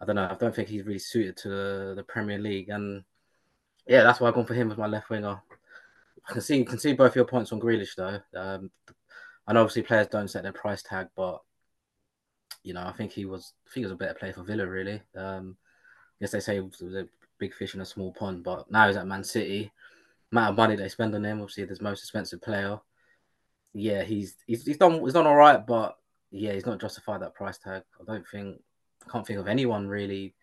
[0.01, 0.29] I don't know.
[0.31, 3.03] I don't think he's really suited to the, the Premier League, and
[3.87, 5.43] yeah, that's why I've gone for him as my left winger.
[6.29, 8.21] I can see you can see both your points on Grealish though.
[8.39, 8.71] Um,
[9.53, 11.41] know obviously players don't set their price tag, but
[12.63, 14.67] you know I think he was I think he was a better player for Villa
[14.67, 15.03] really.
[15.17, 15.57] Um,
[16.21, 17.07] I guess they say was a
[17.39, 19.73] big fish in a small pond, but now he's at Man City.
[20.33, 22.81] Amount of money they spend on him, obviously the most expensive player
[23.75, 25.99] yeah, he's he's he's done he's done all right, but
[26.31, 27.83] yeah, he's not justified that price tag.
[28.01, 28.61] I don't think
[29.07, 30.35] I can't think of anyone really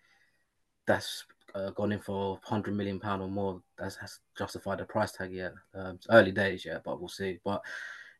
[0.86, 1.24] that's
[1.56, 5.32] uh, gone in for hundred million pound or more that's, has justified the price tag
[5.32, 5.54] yet.
[5.74, 7.40] Um, early days yet, but we'll see.
[7.44, 7.62] But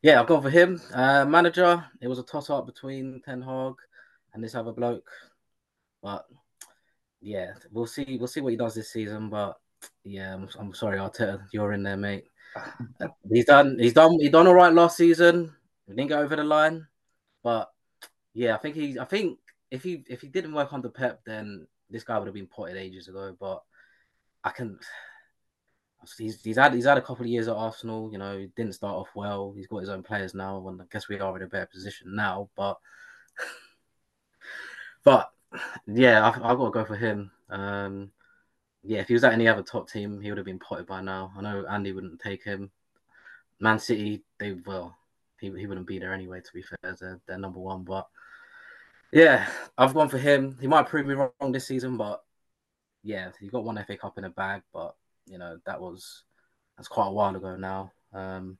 [0.02, 0.80] yeah, I've gone for him.
[0.94, 3.74] Uh, manager, it was a toss up between Ten Hag
[4.32, 5.10] and this other bloke,
[6.02, 6.24] but
[7.22, 8.16] yeah, we'll see.
[8.18, 9.30] We'll see what he does this season.
[9.30, 9.58] But
[10.04, 12.24] yeah, I'm, I'm sorry, Arteta, you're in there, mate
[13.30, 13.78] he's done.
[13.78, 14.18] He's done.
[14.20, 15.52] He done all right last season.
[15.88, 16.86] Didn't go over the line,
[17.42, 17.70] but
[18.34, 18.98] yeah, I think he.
[18.98, 19.38] I think
[19.70, 22.76] if he if he didn't work under Pep, then this guy would have been potted
[22.76, 23.36] ages ago.
[23.38, 23.62] But
[24.44, 24.78] I can.
[26.18, 28.10] He's, he's had he's had a couple of years at Arsenal.
[28.12, 29.54] You know, he didn't start off well.
[29.56, 32.14] He's got his own players now, and I guess we are in a better position
[32.14, 32.48] now.
[32.56, 32.78] But
[35.04, 35.30] but
[35.86, 37.30] yeah, I've, I've got to go for him.
[37.50, 38.10] Um,
[38.82, 41.00] yeah, if he was at any other top team, he would have been potted by
[41.00, 41.32] now.
[41.36, 42.70] I know Andy wouldn't take him.
[43.60, 44.96] Man City, they well,
[45.40, 46.40] he, he wouldn't be there anyway.
[46.40, 46.96] To be fair,
[47.26, 47.84] they're, number one.
[47.84, 48.08] But
[49.12, 49.48] yeah,
[49.78, 50.58] I've gone for him.
[50.60, 52.24] He might prove me wrong this season, but
[53.04, 54.62] yeah, he got one FA Cup in a bag.
[54.72, 54.96] But
[55.26, 56.24] you know that was
[56.76, 57.92] that's quite a while ago now.
[58.12, 58.58] Um,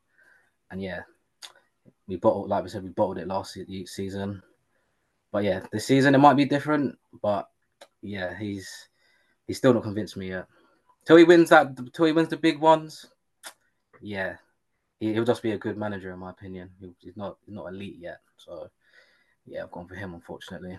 [0.70, 1.01] and yeah,
[2.07, 4.43] we bottled like we said, we bottled it last season.
[5.33, 6.99] But yeah, this season it might be different.
[7.20, 7.49] But
[8.03, 8.89] yeah, he's
[9.47, 10.47] He's still not convinced me yet.
[11.05, 13.07] Till he wins that, till he wins the big ones,
[14.01, 14.37] yeah,
[15.01, 16.70] he, will just be a good manager in my opinion.
[17.01, 18.68] he's not not elite yet, so
[19.45, 20.78] yeah, I've gone for him unfortunately.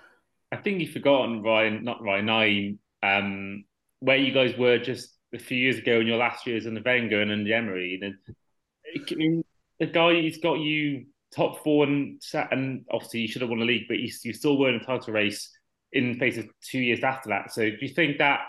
[0.52, 3.66] I think you've forgotten Ryan, not Ryan, Nayim, um,
[4.00, 6.82] where you guys were just a few years ago in your last years in the
[6.84, 8.00] Wenger and the Emery.
[8.02, 9.44] The,
[9.80, 12.22] the guy he's got you top four and
[12.52, 14.84] and obviously you should have won the league, but you, you still were in a
[14.84, 15.50] title race
[15.92, 17.52] in the face of two years after that.
[17.52, 18.42] So do you think that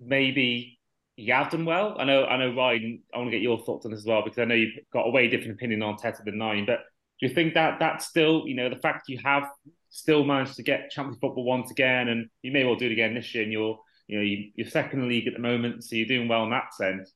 [0.00, 0.78] maybe
[1.18, 1.96] you have done well.
[1.98, 3.02] I know, I know, Ryan.
[3.12, 5.06] I want to get your thoughts on this as well because I know you've got
[5.06, 6.64] a way different opinion on Teta than Nayim.
[6.64, 6.80] But
[7.20, 9.42] do you think that that's still, you know, the fact you have
[9.90, 13.14] still managed to get Champions Football once again, and you may well do it again
[13.14, 15.82] this year, and you're, you know, you, you're second in the league at the moment,
[15.82, 17.12] so you're doing well in that sense.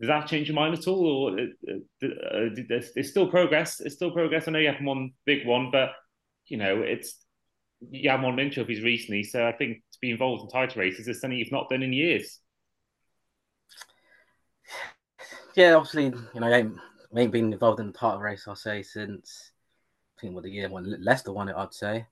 [0.00, 3.80] Does that change your mind at all, or uh, uh, there's, there's still progress?
[3.80, 4.48] It's still progress.
[4.48, 5.90] I know you have one big one, but
[6.46, 7.24] you know, it's
[7.90, 11.20] you have one trophies recently, so I think to be involved in title races is
[11.20, 12.40] something you've not done in years.
[15.54, 16.76] Yeah, obviously, you know, I ain't,
[17.14, 19.52] I ain't been involved in the title race, I'll say, since
[20.16, 22.06] I think what the year when Leicester won it, I'd say.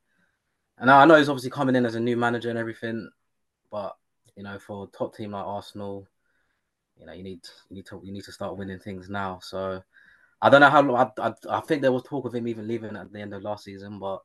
[0.79, 3.11] And I know he's obviously coming in as a new manager and everything,
[3.71, 3.97] but
[4.37, 6.07] you know, for a top team like Arsenal,
[6.99, 9.41] you know, you need you need to you need to start winning things now.
[9.43, 9.83] So
[10.41, 11.13] I don't know how long.
[11.19, 13.43] I, I, I think there was talk of him even leaving at the end of
[13.43, 14.23] last season, but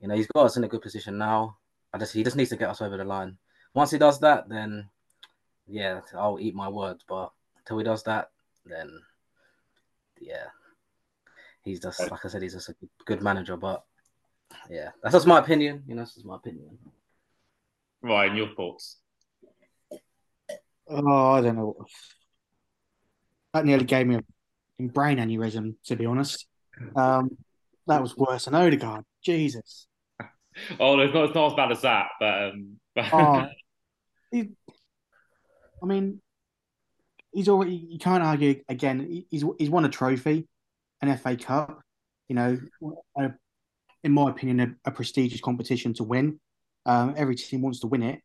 [0.00, 1.56] you know, he's got us in a good position now.
[1.92, 3.38] I just he just needs to get us over the line.
[3.74, 4.88] Once he does that, then
[5.66, 7.04] yeah, I'll eat my words.
[7.08, 8.30] But until he does that,
[8.66, 8.90] then
[10.20, 10.46] yeah,
[11.64, 13.56] he's just like I said, he's just a good manager.
[13.56, 13.84] But
[14.68, 15.84] yeah, that's just my opinion.
[15.86, 16.78] You know, that's just my opinion.
[18.02, 18.96] Ryan, your thoughts?
[20.88, 21.86] Oh, I don't know.
[23.54, 26.46] That nearly gave me a brain aneurysm, to be honest.
[26.96, 27.36] Um,
[27.86, 29.04] that was worse than Odegaard.
[29.24, 29.86] Jesus.
[30.78, 32.50] Oh, it's not, it's not as bad as that, but.
[32.50, 33.46] Um, oh,
[34.30, 34.50] he,
[35.82, 36.20] I mean,
[37.32, 37.74] he's already.
[37.74, 39.24] You can't argue again.
[39.30, 40.46] He's he's won a trophy,
[41.00, 41.80] an FA Cup.
[42.28, 42.60] You know,
[43.16, 43.30] a,
[44.04, 46.38] in my opinion, a, a, prestigious competition to win.
[46.84, 48.20] Um, every team wants to win it.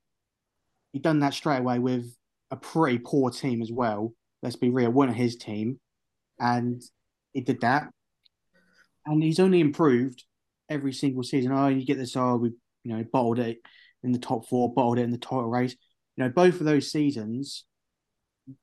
[0.91, 2.13] He done that straight away with
[2.51, 4.13] a pretty poor team as well.
[4.41, 5.79] Let's be real, of his team,
[6.39, 6.81] and
[7.33, 7.89] he did that,
[9.05, 10.23] and he's only improved
[10.69, 11.51] every single season.
[11.51, 12.15] Oh, you get this.
[12.15, 12.49] Oh, we
[12.83, 13.57] you know bottled it
[14.03, 15.75] in the top four, bottled it in the title race.
[16.15, 17.65] You know, both of those seasons,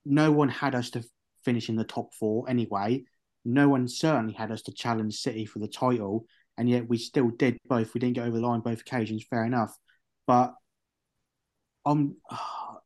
[0.04, 1.04] no one had us to
[1.44, 3.04] finish in the top four anyway.
[3.44, 6.26] No one certainly had us to challenge City for the title,
[6.56, 7.92] and yet we still did both.
[7.92, 9.76] We didn't get over the line both occasions, fair enough.
[10.26, 10.54] But
[11.84, 12.78] I'm, um,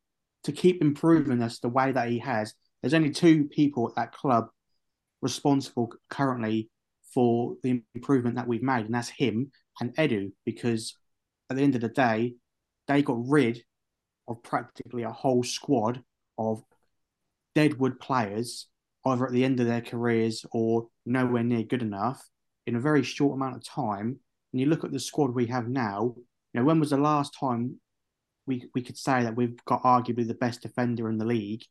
[0.45, 4.13] to keep improving us the way that he has, there's only two people at that
[4.13, 4.47] club
[5.21, 6.71] responsible currently
[7.13, 10.95] for the improvement that we've made, and that's him and Edu, because
[11.51, 12.35] at the end of the day,
[12.87, 13.63] they got rid
[14.29, 16.03] of practically a whole squad
[16.37, 16.63] of
[17.55, 18.69] deadwood players,
[19.07, 22.23] either at the end of their careers or nowhere near good enough,
[22.67, 24.19] in a very short amount of time.
[24.53, 26.15] And you look at the squad we have now.
[26.53, 27.81] You know, when was the last time
[28.49, 31.63] we we could say that we've got arguably the best defender in the league,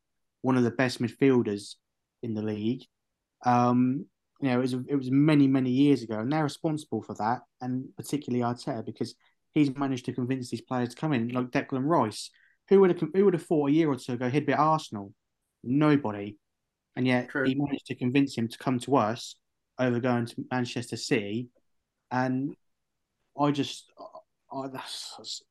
[0.41, 1.75] one of the best midfielders
[2.23, 2.83] in the league?
[3.45, 4.05] Um,
[4.39, 7.41] you know, it was it was many many years ago, and they're responsible for that,
[7.59, 9.15] and particularly Arteta because
[9.53, 12.29] he's managed to convince these players to come in, like Declan Rice.
[12.69, 14.59] Who would have who would have thought a year or two ago he'd be at
[14.59, 15.13] Arsenal?
[15.63, 16.37] Nobody,
[16.95, 17.45] and yet True.
[17.45, 19.35] he managed to convince him to come to us
[19.79, 21.49] over going to Manchester City,
[22.11, 22.55] and
[23.39, 23.91] I just,
[24.51, 25.41] I, that's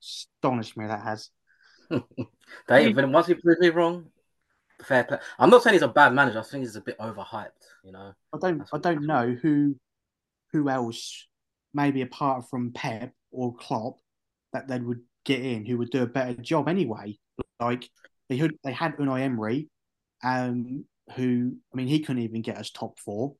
[0.00, 1.30] astonished me that has.
[2.68, 4.06] Dave, and once he proved me wrong,
[4.82, 5.18] fair play.
[5.38, 6.40] I'm not saying he's a bad manager.
[6.40, 7.48] I think he's a bit overhyped.
[7.84, 9.76] You know, I don't, I don't know who,
[10.52, 11.26] who else,
[11.72, 13.98] maybe apart from Pep or Klopp,
[14.52, 17.18] that they would get in who would do a better job anyway.
[17.60, 17.88] Like
[18.28, 19.68] they had, they had Unai Emery,
[20.22, 20.84] um,
[21.14, 23.34] who I mean he couldn't even get us top four.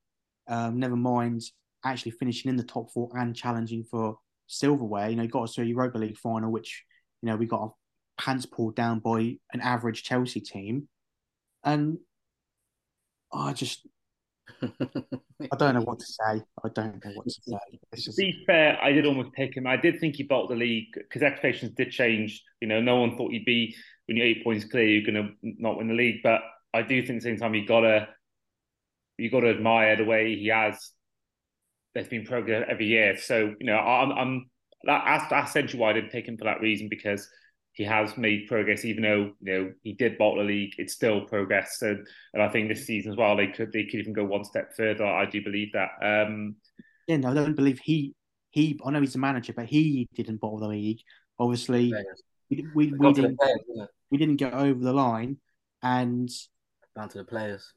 [0.47, 1.43] Um, never mind
[1.85, 4.19] actually finishing in the top four and challenging for
[4.49, 5.09] silverware.
[5.09, 6.85] You know, he got us to a Europa League final, which
[7.23, 7.75] you know we got our
[8.19, 10.89] pants pulled down by an average Chelsea team,
[11.63, 11.99] and
[13.33, 13.87] I just
[14.63, 16.43] I don't know what to say.
[16.65, 18.11] I don't know what to say.
[18.11, 19.67] to be fair, I did almost pick him.
[19.67, 22.43] I did think he bought the league because expectations did change.
[22.61, 23.77] You know, no one thought he'd be
[24.07, 26.21] when you're eight points clear, you're going to not win the league.
[26.23, 26.41] But
[26.73, 28.09] I do think at the same time you gotta
[29.19, 30.93] you got to admire the way he has.
[31.95, 34.51] There's been progress every year, so you know I'm, I'm
[34.85, 37.29] that, that's, that's essentially why I didn't pick him for that reason because
[37.73, 40.73] he has made progress, even though you know he did bottle the league.
[40.79, 44.01] It's still progress, and, and I think this season as well they could they could
[44.01, 45.07] even go one step further.
[45.07, 45.91] I do believe that.
[46.03, 46.57] Um,
[47.07, 48.15] yeah, no, I don't believe he
[48.51, 48.79] he.
[48.85, 51.01] I know he's a manager, but he didn't bottle the league.
[51.39, 51.93] Obviously,
[52.51, 55.39] we we, we didn't players, we didn't get over the line,
[55.83, 56.29] and
[56.97, 57.73] down to the players.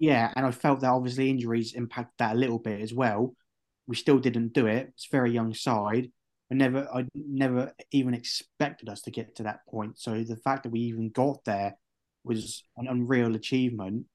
[0.00, 3.34] Yeah, and I felt that obviously injuries impact that a little bit as well.
[3.86, 4.88] We still didn't do it.
[4.94, 6.10] It's very young side.
[6.50, 9.98] I never, I never even expected us to get to that point.
[9.98, 11.76] So the fact that we even got there
[12.24, 14.06] was an unreal achievement.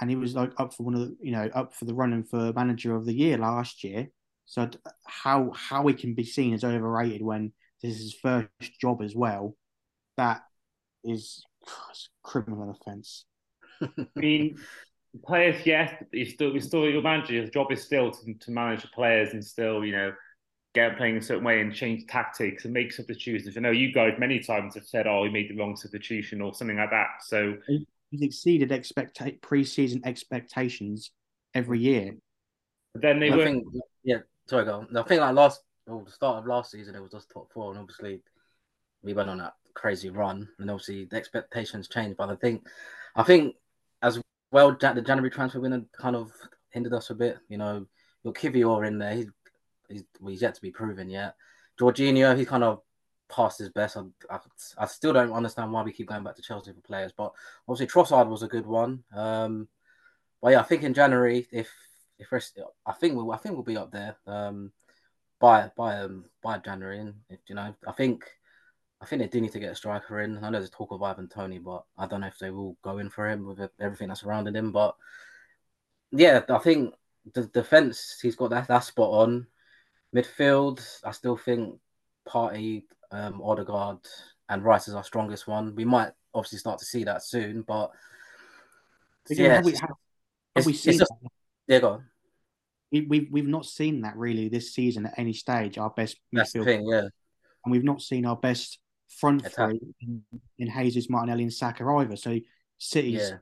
[0.00, 2.24] And he was like up for one of the, you know, up for the running
[2.24, 4.08] for manager of the year last year.
[4.46, 8.80] So uh, how how he can be seen as overrated when this is his first
[8.80, 9.56] job as well,
[10.16, 10.42] that
[11.04, 11.44] is
[12.22, 13.26] criminal offence.
[13.82, 14.58] I mean,
[15.18, 17.34] players, yes, he's still, he's still your manager.
[17.34, 20.12] His job is still to, to manage the players and still, you know,
[20.74, 23.56] get playing a certain way and change tactics and make substitutions.
[23.56, 26.54] I know you guys many times have said, "Oh, he made the wrong substitution" or
[26.54, 27.08] something like that.
[27.22, 31.10] So he's exceeded expect pre-season expectations
[31.54, 32.14] every year.
[32.92, 33.66] But then they I were, think,
[34.04, 34.18] yeah.
[34.48, 34.86] Sorry, go.
[34.96, 37.70] I think like last, well, the start of last season, it was just top four,
[37.70, 38.20] and obviously
[39.02, 42.16] we went on that crazy run, and obviously the expectations changed.
[42.16, 42.66] But I think,
[43.16, 43.56] I think
[44.02, 44.20] as
[44.50, 46.32] well, the January transfer window kind of
[46.70, 47.38] hindered us a bit.
[47.48, 47.86] You know,
[48.24, 49.26] your Kiwior in there, he's,
[49.88, 51.34] he's, he's yet to be proven yet.
[51.80, 52.82] Jorginho, he kind of
[53.30, 53.96] passed his best.
[53.96, 54.38] I, I,
[54.78, 57.32] I, still don't understand why we keep going back to Chelsea for players, but
[57.68, 59.04] obviously Trossard was a good one.
[59.14, 59.68] Um,
[60.42, 61.70] but yeah, I think in January, if
[62.18, 62.28] if
[62.86, 64.72] I think we'll, I think we'll be up there um,
[65.38, 68.24] by by um, by January, and if, you know, I think
[69.00, 70.36] I think they do need to get a striker in.
[70.38, 72.98] I know there's talk of Ivan Toney, but I don't know if they will go
[72.98, 74.72] in for him with everything that's surrounding him.
[74.72, 74.94] But
[76.12, 76.94] yeah, I think
[77.34, 79.46] the defense he's got that that spot on.
[80.14, 81.78] Midfield, I still think
[82.28, 82.82] Partey,
[83.12, 83.98] um, Odegaard,
[84.48, 85.74] and Rice is our strongest one.
[85.76, 87.92] We might obviously start to see that soon, but
[89.28, 89.90] yeah, have we, have,
[90.56, 90.98] have we seen?
[90.98, 91.12] Just,
[91.68, 92.04] yeah, go on.
[92.90, 95.78] We, we've we've not seen that really this season at any stage.
[95.78, 97.02] Our best That's midfield, thing, yeah,
[97.64, 98.80] and we've not seen our best
[99.18, 100.22] front three in,
[100.58, 102.16] in Jesus, Martinelli, and Saka either.
[102.16, 102.38] So
[102.78, 103.36] City's yeah.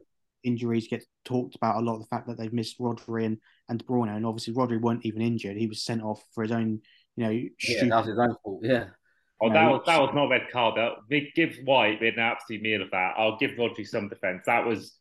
[0.44, 1.98] injuries get talked about a lot.
[1.98, 3.38] The fact that they've missed Rodri and,
[3.68, 5.56] and De Bruyne, and obviously Rodri weren't even injured.
[5.56, 6.80] He was sent off for his own,
[7.16, 8.60] you know, yeah, that was his own fault.
[8.62, 8.86] Yeah.
[9.40, 10.76] Oh, that was that was not a red card.
[10.76, 13.14] That Gibbs White made an absolute meal of that.
[13.16, 14.42] I'll give Rodri some defense.
[14.46, 14.96] That was,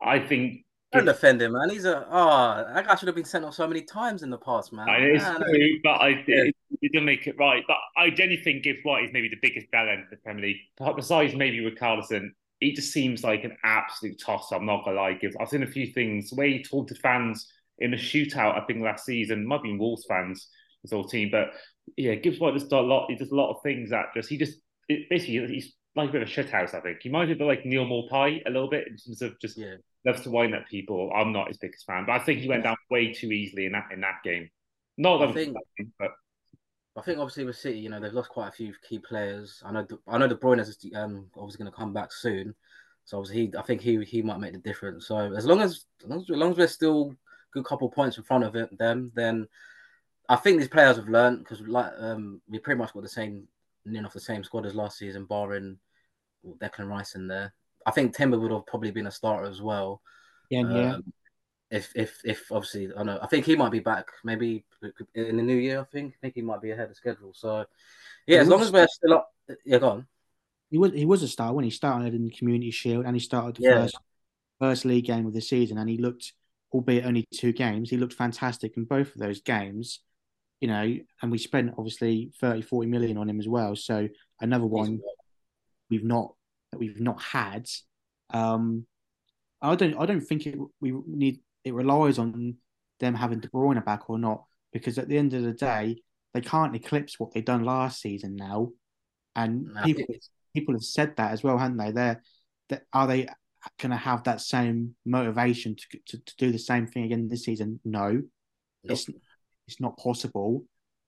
[0.00, 0.64] I think.
[0.92, 1.70] Don't defend him, man.
[1.70, 4.38] He's a oh, that guy should have been sent off so many times in the
[4.38, 4.86] past, man.
[4.88, 6.44] It's true, but I yeah
[6.80, 7.62] he didn't make it right.
[7.66, 10.46] But I genuinely think Gibbs White is maybe the biggest bell end of the Premier
[10.46, 10.56] League.
[10.96, 14.52] Besides maybe with Carlson, he just seems like an absolute toss.
[14.52, 15.36] I'm not gonna lie, Gibbs.
[15.40, 16.30] I've seen a few things.
[16.30, 20.04] The way he taunted fans in a shootout, I think last season, might be Wolves
[20.08, 20.48] fans,
[20.82, 21.30] his whole team.
[21.30, 21.52] But
[21.96, 23.06] yeah, Gibbs White does a lot.
[23.08, 26.12] He does a lot of things that just he just it, basically he's like a
[26.12, 26.74] bit of a shithouse.
[26.74, 29.58] I think he might be like Neal Maupay a little bit in terms of just
[29.58, 29.74] yeah.
[30.04, 31.10] loves to wind up people.
[31.14, 33.72] I'm not his biggest fan, but I think he went down way too easily in
[33.72, 34.48] that in that game.
[34.96, 35.56] Not that I think,
[35.98, 36.12] but
[36.96, 39.62] I think obviously with City, you know, they've lost quite a few key players.
[39.64, 42.54] I know, I know De Bruyne is um, obviously going to come back soon,
[43.04, 45.06] so obviously he, I think he he might make the difference.
[45.06, 47.14] So as long as as long as, as long as we're still
[47.52, 49.46] good couple points in front of it, them, then
[50.28, 53.48] I think these players have learned because like um, we pretty much got the same
[53.84, 55.78] near off the same squad as last season, barring
[56.42, 57.52] well, Declan Rice in there.
[57.86, 60.02] I think Timber would have probably been a starter as well.
[60.50, 60.96] Yeah, um, yeah.
[61.70, 64.64] If if if obviously I know I think he might be back maybe
[65.14, 65.80] in the new year.
[65.80, 67.32] I think I think he might be ahead of schedule.
[67.34, 67.64] So
[68.26, 69.30] yeah, he as long as we're still up,
[69.64, 70.06] yeah, go on.
[70.70, 73.20] He was he was a star when he started in the Community Shield and he
[73.20, 73.74] started the yeah.
[73.82, 73.96] first
[74.60, 76.34] first league game of the season and he looked,
[76.72, 80.00] albeit only two games, he looked fantastic in both of those games.
[80.62, 83.74] You know, and we spent obviously 30, 40 million on him as well.
[83.74, 84.08] So
[84.40, 85.00] another one
[85.90, 86.34] we've not
[86.70, 87.66] that we've not had.
[88.30, 88.86] Um,
[89.60, 92.56] I don't I don't think it we need it relies on
[93.00, 96.02] them having De Bruyne back or not because at the end of the day
[96.32, 98.70] they can't eclipse what they've done last season now,
[99.36, 100.14] and no, people
[100.54, 101.90] people have said that as well, haven't they?
[101.90, 102.22] They're
[102.70, 103.26] that are they
[103.78, 107.44] going to have that same motivation to, to, to do the same thing again this
[107.44, 107.80] season?
[107.84, 108.24] No, nope.
[108.84, 109.08] it's
[109.66, 110.64] it's not possible,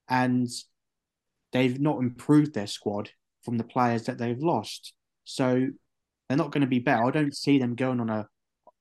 [0.08, 0.48] and
[1.52, 3.10] they've not improved their squad
[3.42, 4.92] from the players that they've lost.
[5.24, 5.66] So
[6.28, 7.04] they're not going to be better.
[7.04, 8.26] I don't see them going on a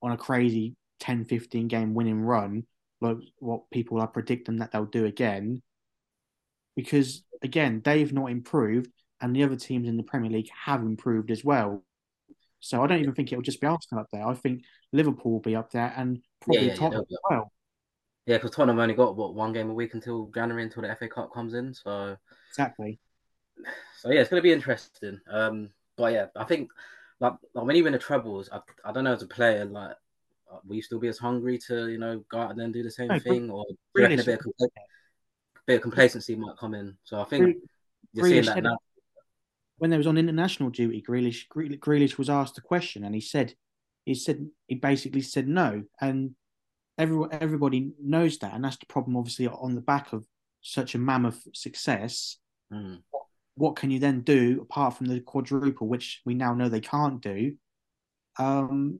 [0.01, 2.65] on a crazy 10, 15 game winning run
[3.01, 5.61] like what people are predicting that they'll do again.
[6.75, 8.89] Because again, they've not improved,
[9.21, 11.83] and the other teams in the Premier League have improved as well.
[12.59, 14.25] So I don't even think it'll just be Arsenal up there.
[14.25, 14.63] I think
[14.93, 17.51] Liverpool will be up there and probably yeah, yeah, Tottenham yeah, as well.
[18.25, 21.09] Yeah, because Tottenham only got what one game a week until January until the FA
[21.09, 21.73] Cup comes in.
[21.73, 22.15] So
[22.49, 22.99] exactly.
[23.99, 25.19] So yeah, it's going to be interesting.
[25.29, 26.69] Um, but yeah, I think
[27.19, 29.95] like, like when you win the trebles, I, I don't know as a player, like
[30.51, 32.83] uh, will you still be as hungry to you know go out and then do
[32.83, 34.69] the same no, thing, or really a bit of, compl-
[35.65, 36.95] bit of complacency might come in?
[37.03, 37.59] So I think really,
[38.13, 38.77] you're seeing that now.
[39.77, 43.55] When there was on international duty, Grealish, Grealish was asked a question, and he said,
[44.05, 46.35] he said he basically said no, and
[46.97, 49.17] everyone everybody knows that, and that's the problem.
[49.17, 50.25] Obviously, on the back of
[50.61, 52.37] such a mammoth success,
[52.71, 52.99] mm
[53.55, 57.21] what can you then do apart from the quadruple, which we now know they can't
[57.21, 57.53] do?
[58.37, 58.99] Um,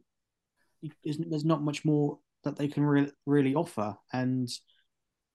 [1.04, 3.96] there's not much more that they can re- really offer.
[4.12, 4.50] And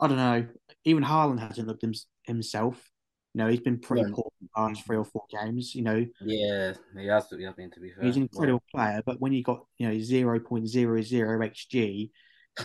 [0.00, 0.46] I don't know,
[0.84, 1.94] even Haaland hasn't looked him-
[2.24, 2.90] himself.
[3.34, 4.14] You know, he's been pretty yeah.
[4.14, 5.74] poor in the last three or four games.
[5.74, 7.26] You know, yeah, he has.
[7.30, 8.04] He has been to be fair.
[8.04, 12.10] He's an incredible player, but when you got you know zero point zero zero xg,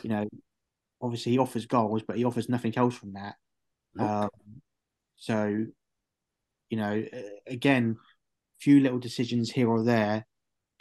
[0.02, 0.28] you know,
[1.02, 3.36] obviously he offers goals, but he offers nothing else from that.
[3.96, 4.10] Nope.
[4.10, 4.30] Um,
[5.18, 5.66] so
[6.70, 7.04] you know,
[7.46, 7.98] again,
[8.60, 10.26] few little decisions here or there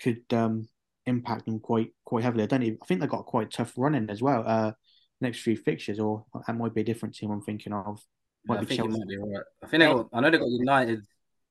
[0.01, 0.69] could um,
[1.07, 2.45] impact them quite quite heavily.
[2.45, 4.45] I don't even, I think they've got quite tough running as well.
[4.47, 4.73] Uh,
[5.21, 8.01] next few fixtures, or that might be a different team I'm thinking of.
[8.49, 8.99] Yeah, I think Chelsea.
[8.99, 9.45] might be right.
[9.63, 11.05] I think they got, I know they got United.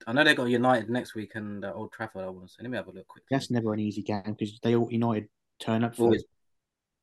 [0.08, 2.24] I know they got United next week and uh, Old Trafford.
[2.24, 2.64] I want to say.
[2.64, 3.24] Let me have a look quick.
[3.30, 5.28] That's never an easy game because they all United
[5.60, 6.06] turn up for.
[6.06, 6.24] Always.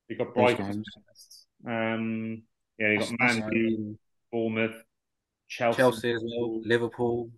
[0.08, 0.82] You got Brighton.
[1.66, 2.42] Um,
[2.78, 3.98] yeah, you got Man U,
[4.32, 4.82] Bournemouth,
[5.48, 7.30] Chelsea, Chelsea as well, Liverpool.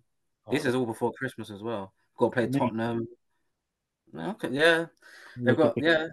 [0.47, 0.51] Oh.
[0.51, 1.93] This is all before Christmas as well.
[2.17, 3.07] Got to play Tottenham.
[4.15, 4.85] Okay, yeah,
[5.37, 6.07] they've got yeah,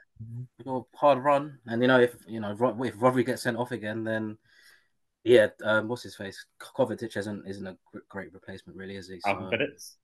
[0.56, 2.58] they've got a hard run, and you know if you know if
[2.96, 4.38] Rodri gets sent off again, then
[5.24, 6.46] yeah, um, what's his face?
[6.60, 7.76] Kovacic isn't isn't a
[8.08, 9.20] great replacement, really, is he?
[9.20, 9.50] So,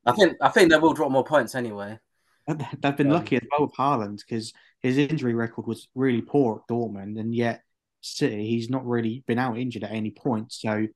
[0.04, 1.98] I think I think they will drop more points anyway.
[2.46, 6.72] They've been lucky as well with Haaland because his injury record was really poor at
[6.72, 7.62] Dortmund, and yet
[8.02, 10.52] City he's not really been out injured at any point.
[10.52, 10.86] So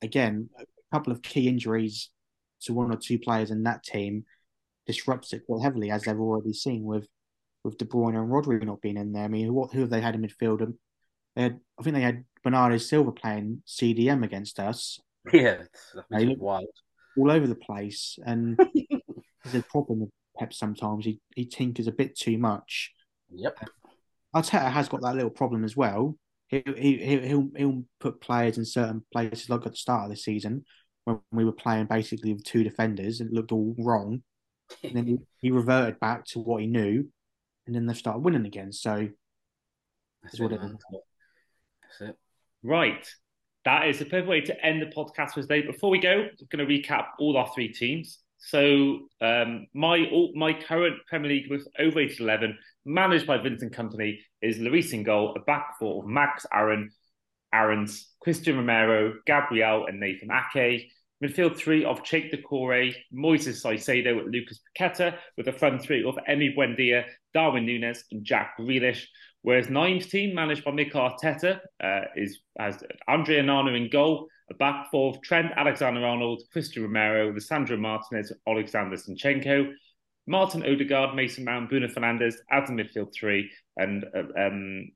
[0.00, 2.08] again, a couple of key injuries
[2.62, 4.24] to one or two players in that team
[4.86, 7.06] disrupts it quite heavily, as they've already seen with
[7.64, 9.24] with De Bruyne and Rodri not being in there.
[9.24, 10.62] I mean, what who have they had in midfield?
[10.62, 10.78] Um,
[11.36, 14.98] they had, I think they had Bernardo Silva playing CDM against us.
[15.32, 15.62] Yeah,
[16.10, 16.66] they look wild,
[17.16, 18.56] all over the place, and
[19.44, 21.04] there's a problem with Pep sometimes.
[21.04, 22.92] He he tinkers a bit too much.
[23.30, 23.58] Yep.
[23.62, 26.16] Uh, Arteta has got that little problem as well
[26.52, 30.16] he, he, he'll, he'll put players in certain places, like at the start of the
[30.16, 30.64] season
[31.04, 34.22] when we were playing basically with two defenders and it looked all wrong.
[34.84, 37.08] and then he, he, reverted back to what he knew,
[37.66, 38.70] and then they started winning again.
[38.70, 39.08] So
[40.22, 40.72] that's, what it, it
[41.82, 42.16] That's it.
[42.62, 43.08] Right.
[43.64, 45.62] That is the perfect way to end the podcast for today.
[45.62, 48.18] Before we go, I'm going to recap all our three teams.
[48.44, 54.18] So um, my all, my current Premier League with over 11, managed by Vincent Kompany,
[54.42, 56.90] is Lloris in goal, a back four of Max Aaron,
[57.52, 60.90] Aarons, Cristian Romero, Gabriel, and Nathan Ake.
[61.22, 66.16] Midfield three of Cheick Doucouré, Moises Caicedo, with Lucas Paqueta, with a front three of
[66.28, 69.04] Emi Buendia, Darwin Núñez, and Jack Grealish.
[69.42, 74.54] Whereas Nayim's team, managed by Mikel Arteta, uh, is has Andre Onana in goal, a
[74.54, 79.72] back four of Trent Alexander-Arnold, Cristian Romero, Lisandro Martinez, Alexander Zinchenko,
[80.26, 84.90] Martin Odegaard, Mason Mount, Bruno Fernandes as the midfield three, and uh, um,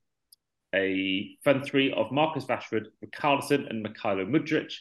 [0.74, 4.72] a front three of Marcus Rashford, Richarlison, and Mykhailo Mudryk.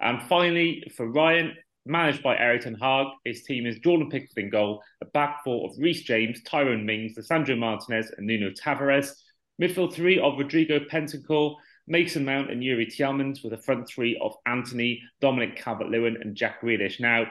[0.00, 1.54] And finally, for Ryan,
[1.86, 5.68] managed by Erik ten Hag, his team is Jordan Pickford in goal, a back four
[5.68, 9.12] of Reece James, Tyrone Mings, Lisandro Martinez, and Nuno Tavares.
[9.60, 11.54] Midfield three of Rodrigo Bentancur,
[11.86, 16.62] Mason Mount, and Youri Tielemans, with a front three of Antony, Dominic Calvert-Lewin, and Jack
[16.62, 17.00] Grealish.
[17.00, 17.26] Now,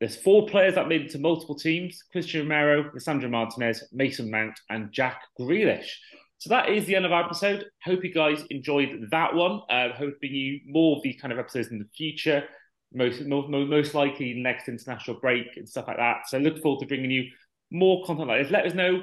[0.00, 4.58] there's four players that made it to multiple teams: Cristian Romero, Lisandro Martinez, Mason Mount,
[4.70, 5.88] and Jack Grealish.
[6.38, 7.64] So that is the end of our episode.
[7.82, 9.62] Hope you guys enjoyed that one.
[9.70, 12.44] Uh, hoping you more of these kind of episodes in the future.
[12.96, 16.28] Most, most, most likely next international break and stuff like that.
[16.28, 17.24] So look forward to bringing you
[17.70, 18.52] more content like this.
[18.52, 19.02] Let us know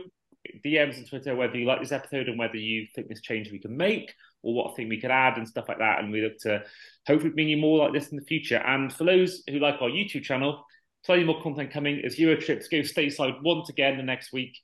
[0.65, 3.59] DMs on Twitter whether you like this episode and whether you think this change we
[3.59, 5.99] can make or what thing we could add and stuff like that.
[5.99, 6.63] And we look to
[7.07, 8.57] hopefully bring you more like this in the future.
[8.57, 10.65] And for those who like our YouTube channel,
[11.05, 14.57] plenty more content coming as Euro trips go stateside once again the next week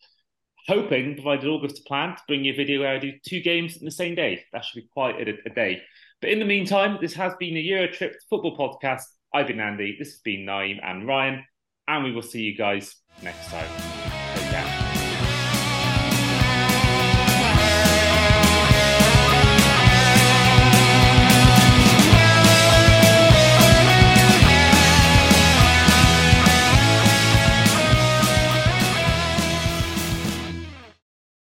[0.70, 3.78] hoping, provided goes to plan, to bring you a video where I do two games
[3.78, 4.44] in the same day.
[4.54, 5.82] That should be quite a, a day.
[6.22, 9.04] But in the meantime, this has been a Euro Trip football podcast.
[9.34, 9.96] I've been Andy.
[9.98, 11.44] This has been Nayim and Ryan,
[11.88, 13.70] and we will see you guys next time.
[14.36, 14.89] Take care.